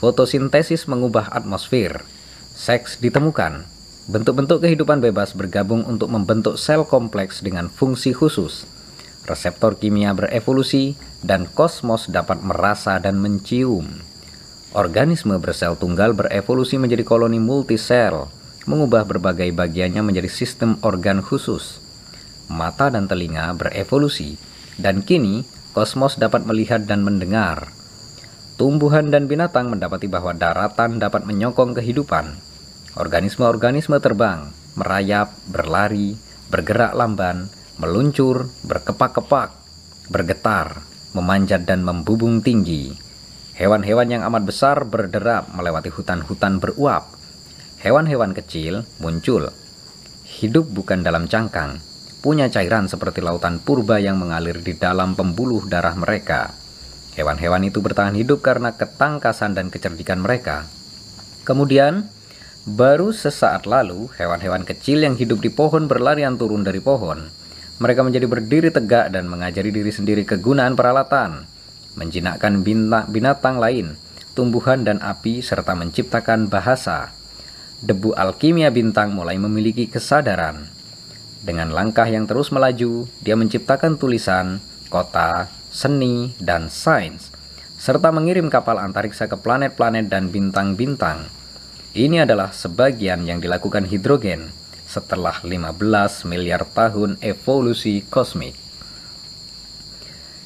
[0.00, 2.08] Fotosintesis mengubah atmosfer.
[2.56, 3.68] Seks ditemukan.
[4.08, 8.64] Bentuk-bentuk kehidupan bebas bergabung untuk membentuk sel kompleks dengan fungsi khusus.
[9.24, 14.04] Reseptor kimia berevolusi dan kosmos dapat merasa dan mencium.
[14.76, 18.28] Organisme bersel tunggal berevolusi menjadi koloni multisel
[18.68, 21.80] mengubah berbagai bagiannya menjadi sistem organ khusus.
[22.52, 24.36] Mata dan telinga berevolusi,
[24.76, 27.72] dan kini kosmos dapat melihat dan mendengar.
[28.54, 32.38] tumbuhan dan binatang mendapati bahwa daratan dapat menyokong kehidupan.
[32.94, 36.14] Organisme-organisme terbang, merayap, berlari,
[36.54, 39.50] bergerak lamban, meluncur, berkepak-kepak,
[40.10, 42.94] bergetar, memanjat dan membubung tinggi.
[43.54, 47.14] Hewan-hewan yang amat besar berderap melewati hutan-hutan beruap.
[47.82, 49.50] Hewan-hewan kecil muncul.
[50.26, 51.78] Hidup bukan dalam cangkang,
[52.18, 56.50] punya cairan seperti lautan purba yang mengalir di dalam pembuluh darah mereka.
[57.14, 60.66] Hewan-hewan itu bertahan hidup karena ketangkasan dan kecerdikan mereka.
[61.46, 62.10] Kemudian,
[62.66, 67.43] baru sesaat lalu, hewan-hewan kecil yang hidup di pohon berlarian turun dari pohon.
[67.82, 71.42] Mereka menjadi berdiri tegak dan mengajari diri sendiri kegunaan peralatan,
[71.98, 72.62] menjinakkan
[73.10, 73.98] binatang lain,
[74.38, 77.10] tumbuhan dan api, serta menciptakan bahasa.
[77.82, 80.70] Debu alkimia bintang mulai memiliki kesadaran.
[81.42, 87.34] Dengan langkah yang terus melaju, dia menciptakan tulisan, kota, seni, dan sains,
[87.74, 91.26] serta mengirim kapal antariksa ke planet-planet dan bintang-bintang.
[91.92, 94.63] Ini adalah sebagian yang dilakukan hidrogen
[94.94, 95.74] setelah 15
[96.30, 98.54] miliar tahun evolusi kosmik.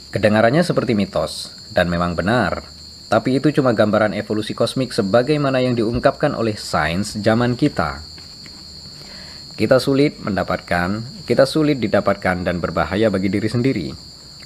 [0.09, 2.65] Kedengarannya seperti mitos, dan memang benar,
[3.13, 8.01] tapi itu cuma gambaran evolusi kosmik sebagaimana yang diungkapkan oleh sains zaman kita.
[9.59, 13.89] Kita sulit mendapatkan, kita sulit didapatkan dan berbahaya bagi diri sendiri.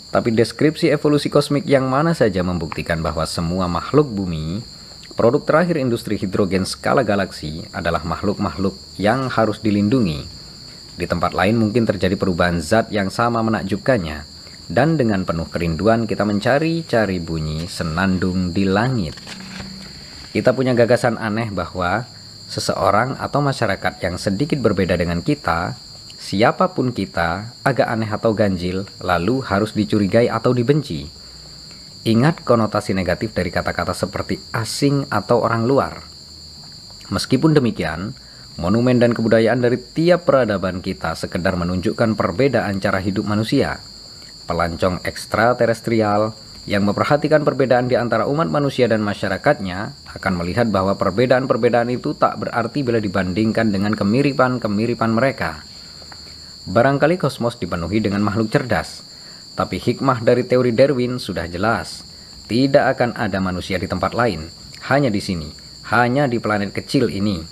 [0.08, 4.64] Tapi deskripsi evolusi kosmik yang mana saja membuktikan bahwa semua makhluk bumi,
[5.12, 10.24] produk terakhir industri hidrogen skala galaksi adalah makhluk-makhluk yang harus dilindungi.
[10.96, 14.24] Di tempat lain mungkin terjadi perubahan zat yang sama menakjubkannya,
[14.68, 19.16] dan dengan penuh kerinduan kita mencari-cari bunyi senandung di langit.
[20.32, 22.08] Kita punya gagasan aneh bahwa
[22.48, 25.76] seseorang atau masyarakat yang sedikit berbeda dengan kita
[26.22, 31.21] siapa pun kita, agak aneh atau ganjil, lalu harus dicurigai atau dibenci.
[32.02, 36.02] Ingat konotasi negatif dari kata-kata seperti asing atau orang luar.
[37.14, 38.10] Meskipun demikian,
[38.58, 43.78] monumen dan kebudayaan dari tiap peradaban kita sekedar menunjukkan perbedaan cara hidup manusia.
[44.50, 46.34] Pelancong ekstraterestrial
[46.66, 52.42] yang memperhatikan perbedaan di antara umat manusia dan masyarakatnya akan melihat bahwa perbedaan-perbedaan itu tak
[52.42, 55.62] berarti bila dibandingkan dengan kemiripan-kemiripan mereka.
[56.66, 59.06] Barangkali kosmos dipenuhi dengan makhluk cerdas,
[59.52, 62.04] tapi hikmah dari teori Darwin sudah jelas.
[62.48, 64.48] Tidak akan ada manusia di tempat lain,
[64.88, 65.48] hanya di sini,
[65.88, 67.44] hanya di planet kecil ini.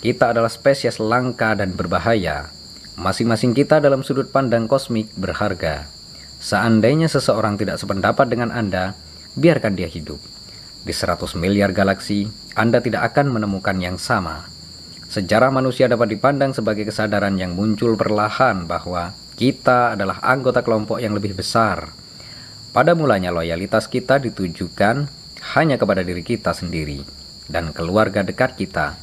[0.00, 2.48] Kita adalah spesies langka dan berbahaya.
[3.00, 5.88] Masing-masing kita dalam sudut pandang kosmik berharga.
[6.40, 8.96] Seandainya seseorang tidak sependapat dengan Anda,
[9.36, 10.20] biarkan dia hidup.
[10.80, 14.48] Di 100 miliar galaksi, Anda tidak akan menemukan yang sama.
[15.10, 21.16] Sejarah manusia dapat dipandang sebagai kesadaran yang muncul perlahan bahwa kita adalah anggota kelompok yang
[21.16, 21.96] lebih besar.
[22.76, 25.08] Pada mulanya loyalitas kita ditujukan
[25.56, 27.00] hanya kepada diri kita sendiri
[27.48, 29.00] dan keluarga dekat kita.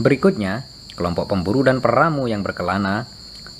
[0.00, 0.64] Berikutnya,
[0.96, 3.04] kelompok pemburu dan peramu yang berkelana,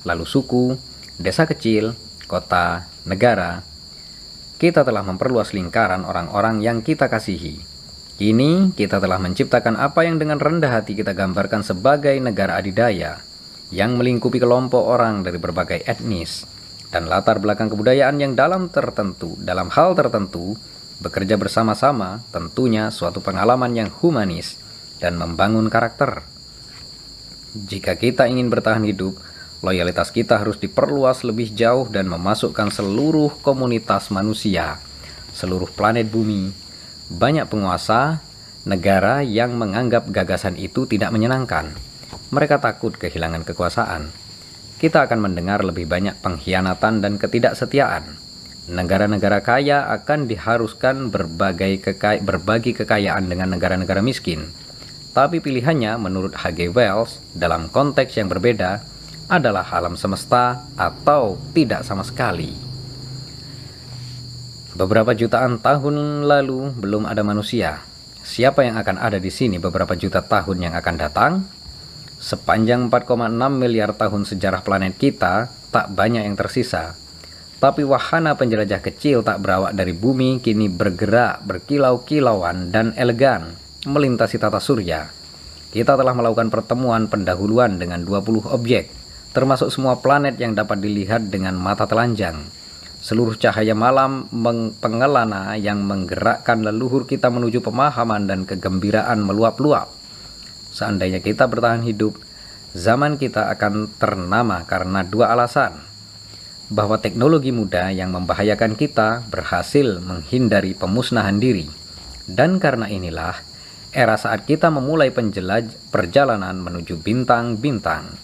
[0.08, 0.80] lalu suku,
[1.20, 1.92] desa kecil,
[2.24, 3.60] kota, negara.
[4.56, 7.74] Kita telah memperluas lingkaran orang-orang yang kita kasihi
[8.14, 13.18] Kini kita telah menciptakan apa yang dengan rendah hati kita gambarkan sebagai negara adidaya
[13.74, 16.46] yang melingkupi kelompok orang dari berbagai etnis
[16.94, 20.54] dan latar belakang kebudayaan yang dalam tertentu, dalam hal tertentu,
[21.02, 24.62] bekerja bersama-sama tentunya suatu pengalaman yang humanis
[25.02, 26.22] dan membangun karakter.
[27.54, 29.18] Jika kita ingin bertahan hidup,
[29.58, 34.78] loyalitas kita harus diperluas lebih jauh dan memasukkan seluruh komunitas manusia,
[35.34, 36.54] seluruh planet bumi,
[37.10, 38.22] banyak penguasa
[38.62, 41.74] negara yang menganggap gagasan itu tidak menyenangkan.
[42.34, 44.10] Mereka takut kehilangan kekuasaan.
[44.82, 48.18] Kita akan mendengar lebih banyak pengkhianatan dan ketidaksetiaan.
[48.74, 54.50] Negara-negara kaya akan diharuskan berbagai kekay berbagi kekayaan dengan negara-negara miskin.
[55.14, 56.74] Tapi pilihannya menurut H.G.
[56.74, 58.82] Wells dalam konteks yang berbeda
[59.30, 62.50] adalah alam semesta atau tidak sama sekali.
[64.74, 67.78] Beberapa jutaan tahun lalu belum ada manusia.
[68.26, 71.53] Siapa yang akan ada di sini beberapa juta tahun yang akan datang?
[72.24, 76.96] Sepanjang 4,6 miliar tahun sejarah planet kita, tak banyak yang tersisa.
[77.60, 83.52] Tapi wahana penjelajah kecil tak berawak dari bumi kini bergerak berkilau-kilauan dan elegan
[83.84, 85.12] melintasi tata surya.
[85.68, 88.88] Kita telah melakukan pertemuan pendahuluan dengan 20 objek,
[89.36, 92.40] termasuk semua planet yang dapat dilihat dengan mata telanjang
[93.04, 94.32] seluruh cahaya malam
[94.80, 100.03] pengelana yang menggerakkan leluhur kita menuju pemahaman dan kegembiraan meluap-luap.
[100.74, 102.18] Seandainya kita bertahan hidup,
[102.74, 105.78] zaman kita akan ternama karena dua alasan.
[106.66, 111.70] Bahwa teknologi muda yang membahayakan kita berhasil menghindari pemusnahan diri,
[112.24, 113.36] Dan karena inilah,
[113.92, 118.16] era saat kita memulai penjelaj perjalanan menuju bintang-bintang.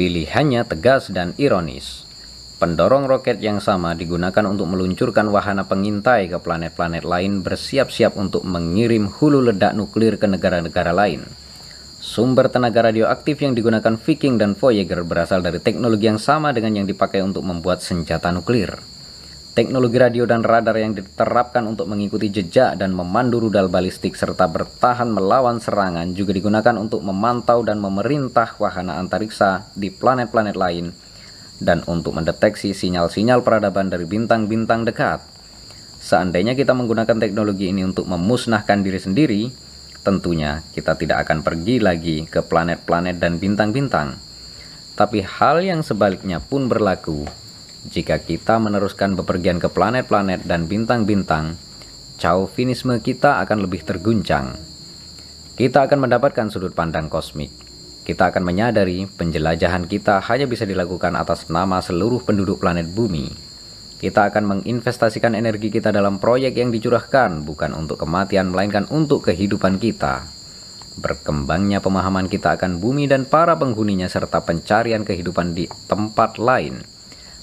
[0.00, 2.07] Pilihannya tegas dan ironis.
[2.58, 9.06] Pendorong roket yang sama digunakan untuk meluncurkan wahana pengintai ke planet-planet lain bersiap-siap untuk mengirim
[9.06, 11.22] hulu ledak nuklir ke negara-negara lain.
[12.02, 16.86] Sumber tenaga radioaktif yang digunakan Viking dan Voyager berasal dari teknologi yang sama dengan yang
[16.90, 18.74] dipakai untuk membuat senjata nuklir.
[19.54, 25.06] Teknologi radio dan radar yang diterapkan untuk mengikuti jejak dan memandu rudal balistik serta bertahan
[25.06, 30.90] melawan serangan juga digunakan untuk memantau dan memerintah wahana antariksa di planet-planet lain
[31.58, 35.22] dan untuk mendeteksi sinyal-sinyal peradaban dari bintang-bintang dekat.
[35.98, 39.42] Seandainya kita menggunakan teknologi ini untuk memusnahkan diri sendiri,
[40.06, 44.14] tentunya kita tidak akan pergi lagi ke planet-planet dan bintang-bintang.
[44.94, 47.26] Tapi hal yang sebaliknya pun berlaku
[47.86, 51.58] jika kita meneruskan bepergian ke planet-planet dan bintang-bintang,
[52.18, 54.58] chauvinisme kita akan lebih terguncang.
[55.58, 57.67] Kita akan mendapatkan sudut pandang kosmik
[58.08, 63.28] kita akan menyadari penjelajahan kita hanya bisa dilakukan atas nama seluruh penduduk planet bumi.
[64.00, 69.76] Kita akan menginvestasikan energi kita dalam proyek yang dicurahkan bukan untuk kematian melainkan untuk kehidupan
[69.76, 70.24] kita.
[70.96, 76.80] Berkembangnya pemahaman kita akan bumi dan para penghuninya serta pencarian kehidupan di tempat lain.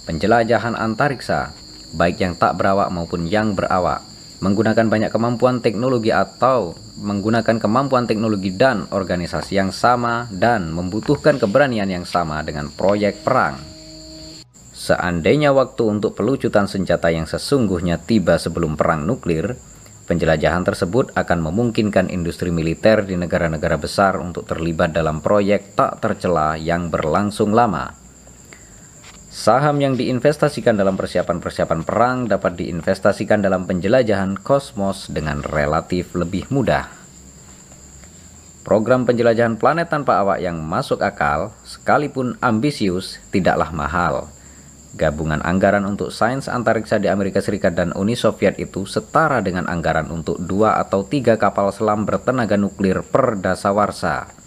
[0.09, 1.53] Penjelajahan antariksa,
[1.93, 4.01] baik yang tak berawak maupun yang berawak,
[4.43, 11.87] menggunakan banyak kemampuan teknologi atau menggunakan kemampuan teknologi dan organisasi yang sama dan membutuhkan keberanian
[11.87, 13.59] yang sama dengan proyek perang.
[14.75, 19.55] Seandainya waktu untuk pelucutan senjata yang sesungguhnya tiba sebelum perang nuklir,
[20.05, 26.59] penjelajahan tersebut akan memungkinkan industri militer di negara-negara besar untuk terlibat dalam proyek tak tercela
[26.59, 28.04] yang berlangsung lama.
[29.35, 36.87] Saham yang diinvestasikan dalam persiapan-persiapan perang dapat diinvestasikan dalam penjelajahan kosmos dengan relatif lebih mudah.
[38.63, 44.31] Program penjelajahan planet tanpa awak yang masuk akal, sekalipun ambisius, tidaklah mahal.
[44.95, 50.07] Gabungan anggaran untuk sains antariksa di Amerika Serikat dan Uni Soviet itu setara dengan anggaran
[50.15, 54.44] untuk dua atau tiga kapal selam bertenaga nuklir per dasawarsa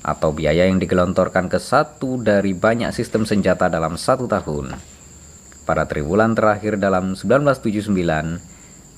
[0.00, 4.72] atau biaya yang digelontorkan ke satu dari banyak sistem senjata dalam satu tahun.
[5.68, 7.92] Pada triwulan terakhir dalam 1979,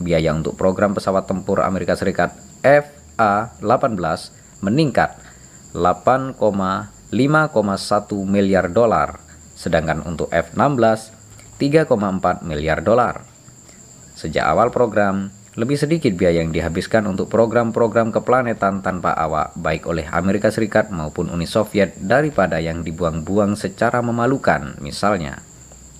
[0.00, 2.32] biaya untuk program pesawat tempur Amerika Serikat
[2.62, 3.98] FA-18
[4.62, 5.18] meningkat
[5.74, 7.12] 8,5,1
[8.24, 9.18] miliar dolar,
[9.58, 11.12] sedangkan untuk F-16
[11.58, 13.26] 3,4 miliar dolar.
[14.18, 20.08] Sejak awal program, lebih sedikit biaya yang dihabiskan untuk program-program keplanetan tanpa awak baik oleh
[20.08, 25.44] Amerika Serikat maupun Uni Soviet daripada yang dibuang-buang secara memalukan misalnya.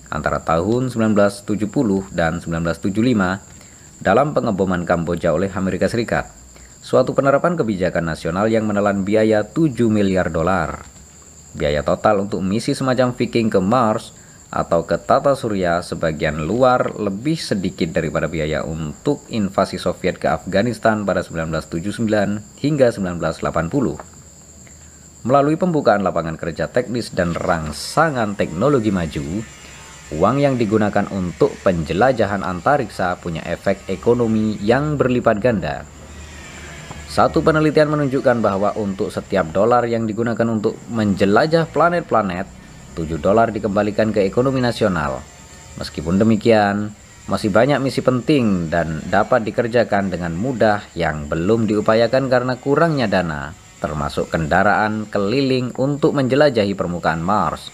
[0.09, 1.69] Antara tahun 1970
[2.09, 6.33] dan 1975 dalam pengeboman Kamboja oleh Amerika Serikat
[6.81, 10.81] suatu penerapan kebijakan nasional yang menelan biaya 7 miliar dolar.
[11.53, 14.22] Biaya total untuk misi semacam Viking ke Mars
[14.53, 21.01] atau ke tata surya sebagian luar lebih sedikit daripada biaya untuk invasi Soviet ke Afghanistan
[21.01, 25.25] pada 1979 hingga 1980.
[25.25, 29.41] Melalui pembukaan lapangan kerja teknis dan rangsangan teknologi maju,
[30.13, 35.81] uang yang digunakan untuk penjelajahan antariksa punya efek ekonomi yang berlipat ganda.
[37.09, 42.62] Satu penelitian menunjukkan bahwa untuk setiap dolar yang digunakan untuk menjelajah planet-planet,
[42.93, 45.19] 7 dolar dikembalikan ke ekonomi nasional.
[45.81, 46.93] Meskipun demikian,
[47.25, 53.55] masih banyak misi penting dan dapat dikerjakan dengan mudah yang belum diupayakan karena kurangnya dana,
[53.81, 57.73] termasuk kendaraan keliling untuk menjelajahi permukaan Mars,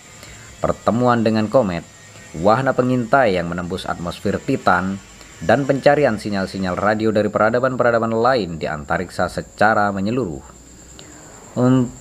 [0.64, 1.84] pertemuan dengan komet,
[2.40, 5.02] wahana pengintai yang menembus atmosfer Titan,
[5.40, 10.44] dan pencarian sinyal-sinyal radio dari peradaban-peradaban lain di antariksa secara menyeluruh.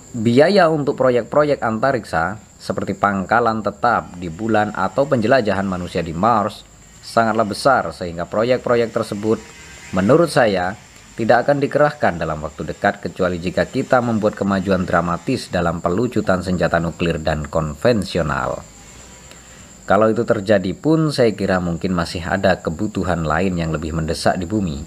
[0.08, 6.64] Biaya untuk proyek-proyek antariksa seperti pangkalan tetap di bulan atau penjelajahan manusia di Mars
[7.04, 9.36] sangatlah besar sehingga proyek-proyek tersebut
[9.92, 10.72] menurut saya
[11.12, 16.80] tidak akan dikerahkan dalam waktu dekat kecuali jika kita membuat kemajuan dramatis dalam pelucutan senjata
[16.80, 18.64] nuklir dan konvensional.
[19.84, 24.48] Kalau itu terjadi pun saya kira mungkin masih ada kebutuhan lain yang lebih mendesak di
[24.48, 24.80] bumi.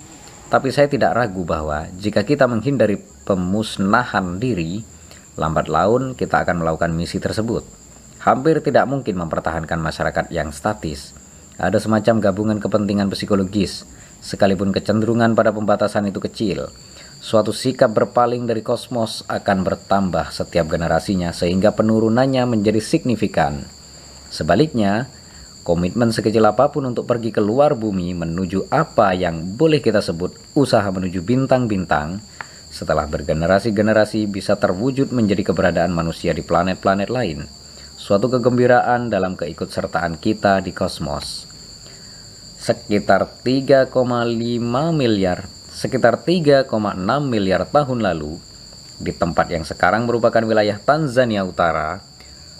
[0.49, 5.01] Tapi saya tidak ragu bahwa jika kita menghindari pemusnahan diri,
[5.41, 7.65] Lambat laun kita akan melakukan misi tersebut.
[8.22, 11.18] Hampir tidak mungkin mempertahankan masyarakat yang statis.
[11.57, 13.89] Ada semacam gabungan kepentingan psikologis,
[14.22, 16.69] sekalipun kecenderungan pada pembatasan itu kecil.
[17.18, 23.65] Suatu sikap berpaling dari kosmos akan bertambah setiap generasinya sehingga penurunannya menjadi signifikan.
[24.30, 25.09] Sebaliknya,
[25.61, 30.89] Komitmen sekecil apa pun untuk pergi keluar bumi menuju apa yang boleh kita sebut usaha
[30.89, 32.18] menuju bintang-bintang
[32.82, 37.45] setelah bergenerasi-generasi bisa terwujud menjadi keberadaan manusia di planet-planet lain.
[37.94, 41.45] Suatu kegembiraan dalam keikutsertaan kita di kosmos.
[42.58, 43.94] Sekitar 3,5
[44.98, 46.66] miliar, sekitar 3,6
[47.22, 48.41] miliar tahun lalu,
[48.98, 52.02] di tempat yang sekarang merupakan wilayah Tanzania Utara,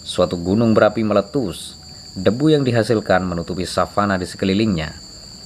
[0.06, 1.74] suatu gunung berapi meletus
[2.14, 4.94] debu yang dihasilkan menutupi savana di sekelilingnya.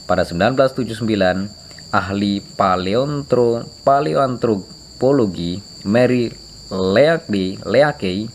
[0.04, 6.30] Pada 1979, ahli paleontro, paleoantropologi Mary
[6.70, 8.26] Leakey, Leakey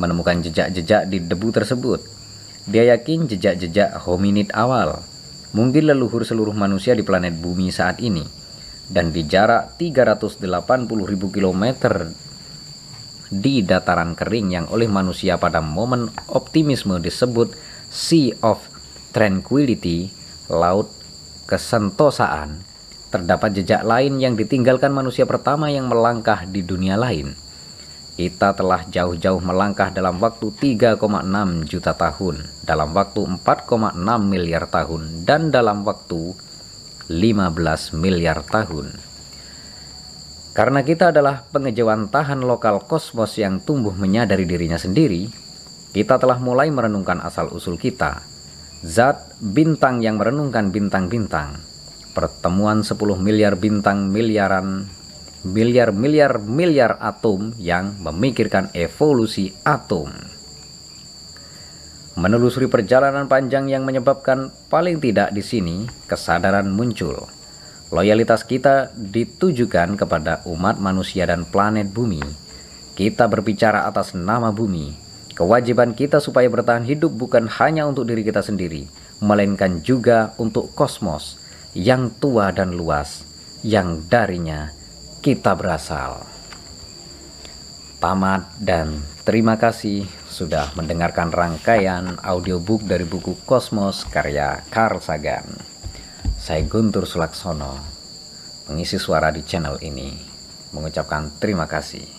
[0.00, 2.00] menemukan jejak-jejak di debu tersebut.
[2.64, 5.04] Dia yakin jejak-jejak hominid awal,
[5.52, 8.24] mungkin leluhur seluruh manusia di planet bumi saat ini,
[8.88, 10.40] dan di jarak 380.000
[11.28, 11.64] km
[13.28, 17.52] di dataran kering yang oleh manusia pada momen optimisme disebut
[17.92, 18.64] Sea of
[19.14, 20.10] Tranquility,
[20.50, 20.90] laut
[21.46, 22.64] kesentosaan,
[23.14, 27.38] terdapat jejak lain yang ditinggalkan manusia pertama yang melangkah di dunia lain.
[28.18, 30.98] Kita telah jauh-jauh melangkah dalam waktu 3,6
[31.70, 36.34] juta tahun, dalam waktu 4,6 miliar tahun, dan dalam waktu
[37.06, 38.98] 15 miliar tahun.
[40.54, 45.26] Karena kita adalah pengejauhan tahan lokal kosmos yang tumbuh menyadari dirinya sendiri,
[45.90, 48.22] kita telah mulai merenungkan asal-usul kita.
[48.82, 51.73] Zat bintang yang merenungkan bintang-bintang.
[52.14, 54.86] Pertemuan 10 miliar bintang miliaran
[55.42, 60.14] miliar-miliar miliar atom yang memikirkan evolusi atom.
[62.14, 67.26] Menelusuri perjalanan panjang yang menyebabkan paling tidak di sini kesadaran muncul.
[67.90, 72.22] Loyalitas kita ditujukan kepada umat manusia dan planet bumi.
[72.94, 74.94] Kita berbicara atas nama bumi,
[75.34, 78.86] Kewajiban kita supaya bertahan hidup bukan hanya untuk diri kita sendiri,
[79.18, 81.42] melainkan juga untuk kosmos
[81.74, 83.26] yang tua dan luas,
[83.66, 84.70] yang darinya
[85.18, 86.22] kita berasal.
[87.98, 95.50] Tamat dan terima kasih sudah mendengarkan rangkaian audiobook dari buku Kosmos karya Carl Sagan.
[96.38, 97.74] Saya Guntur Sulaksono,
[98.70, 100.14] pengisi suara di channel ini,
[100.70, 102.13] mengucapkan terima kasih.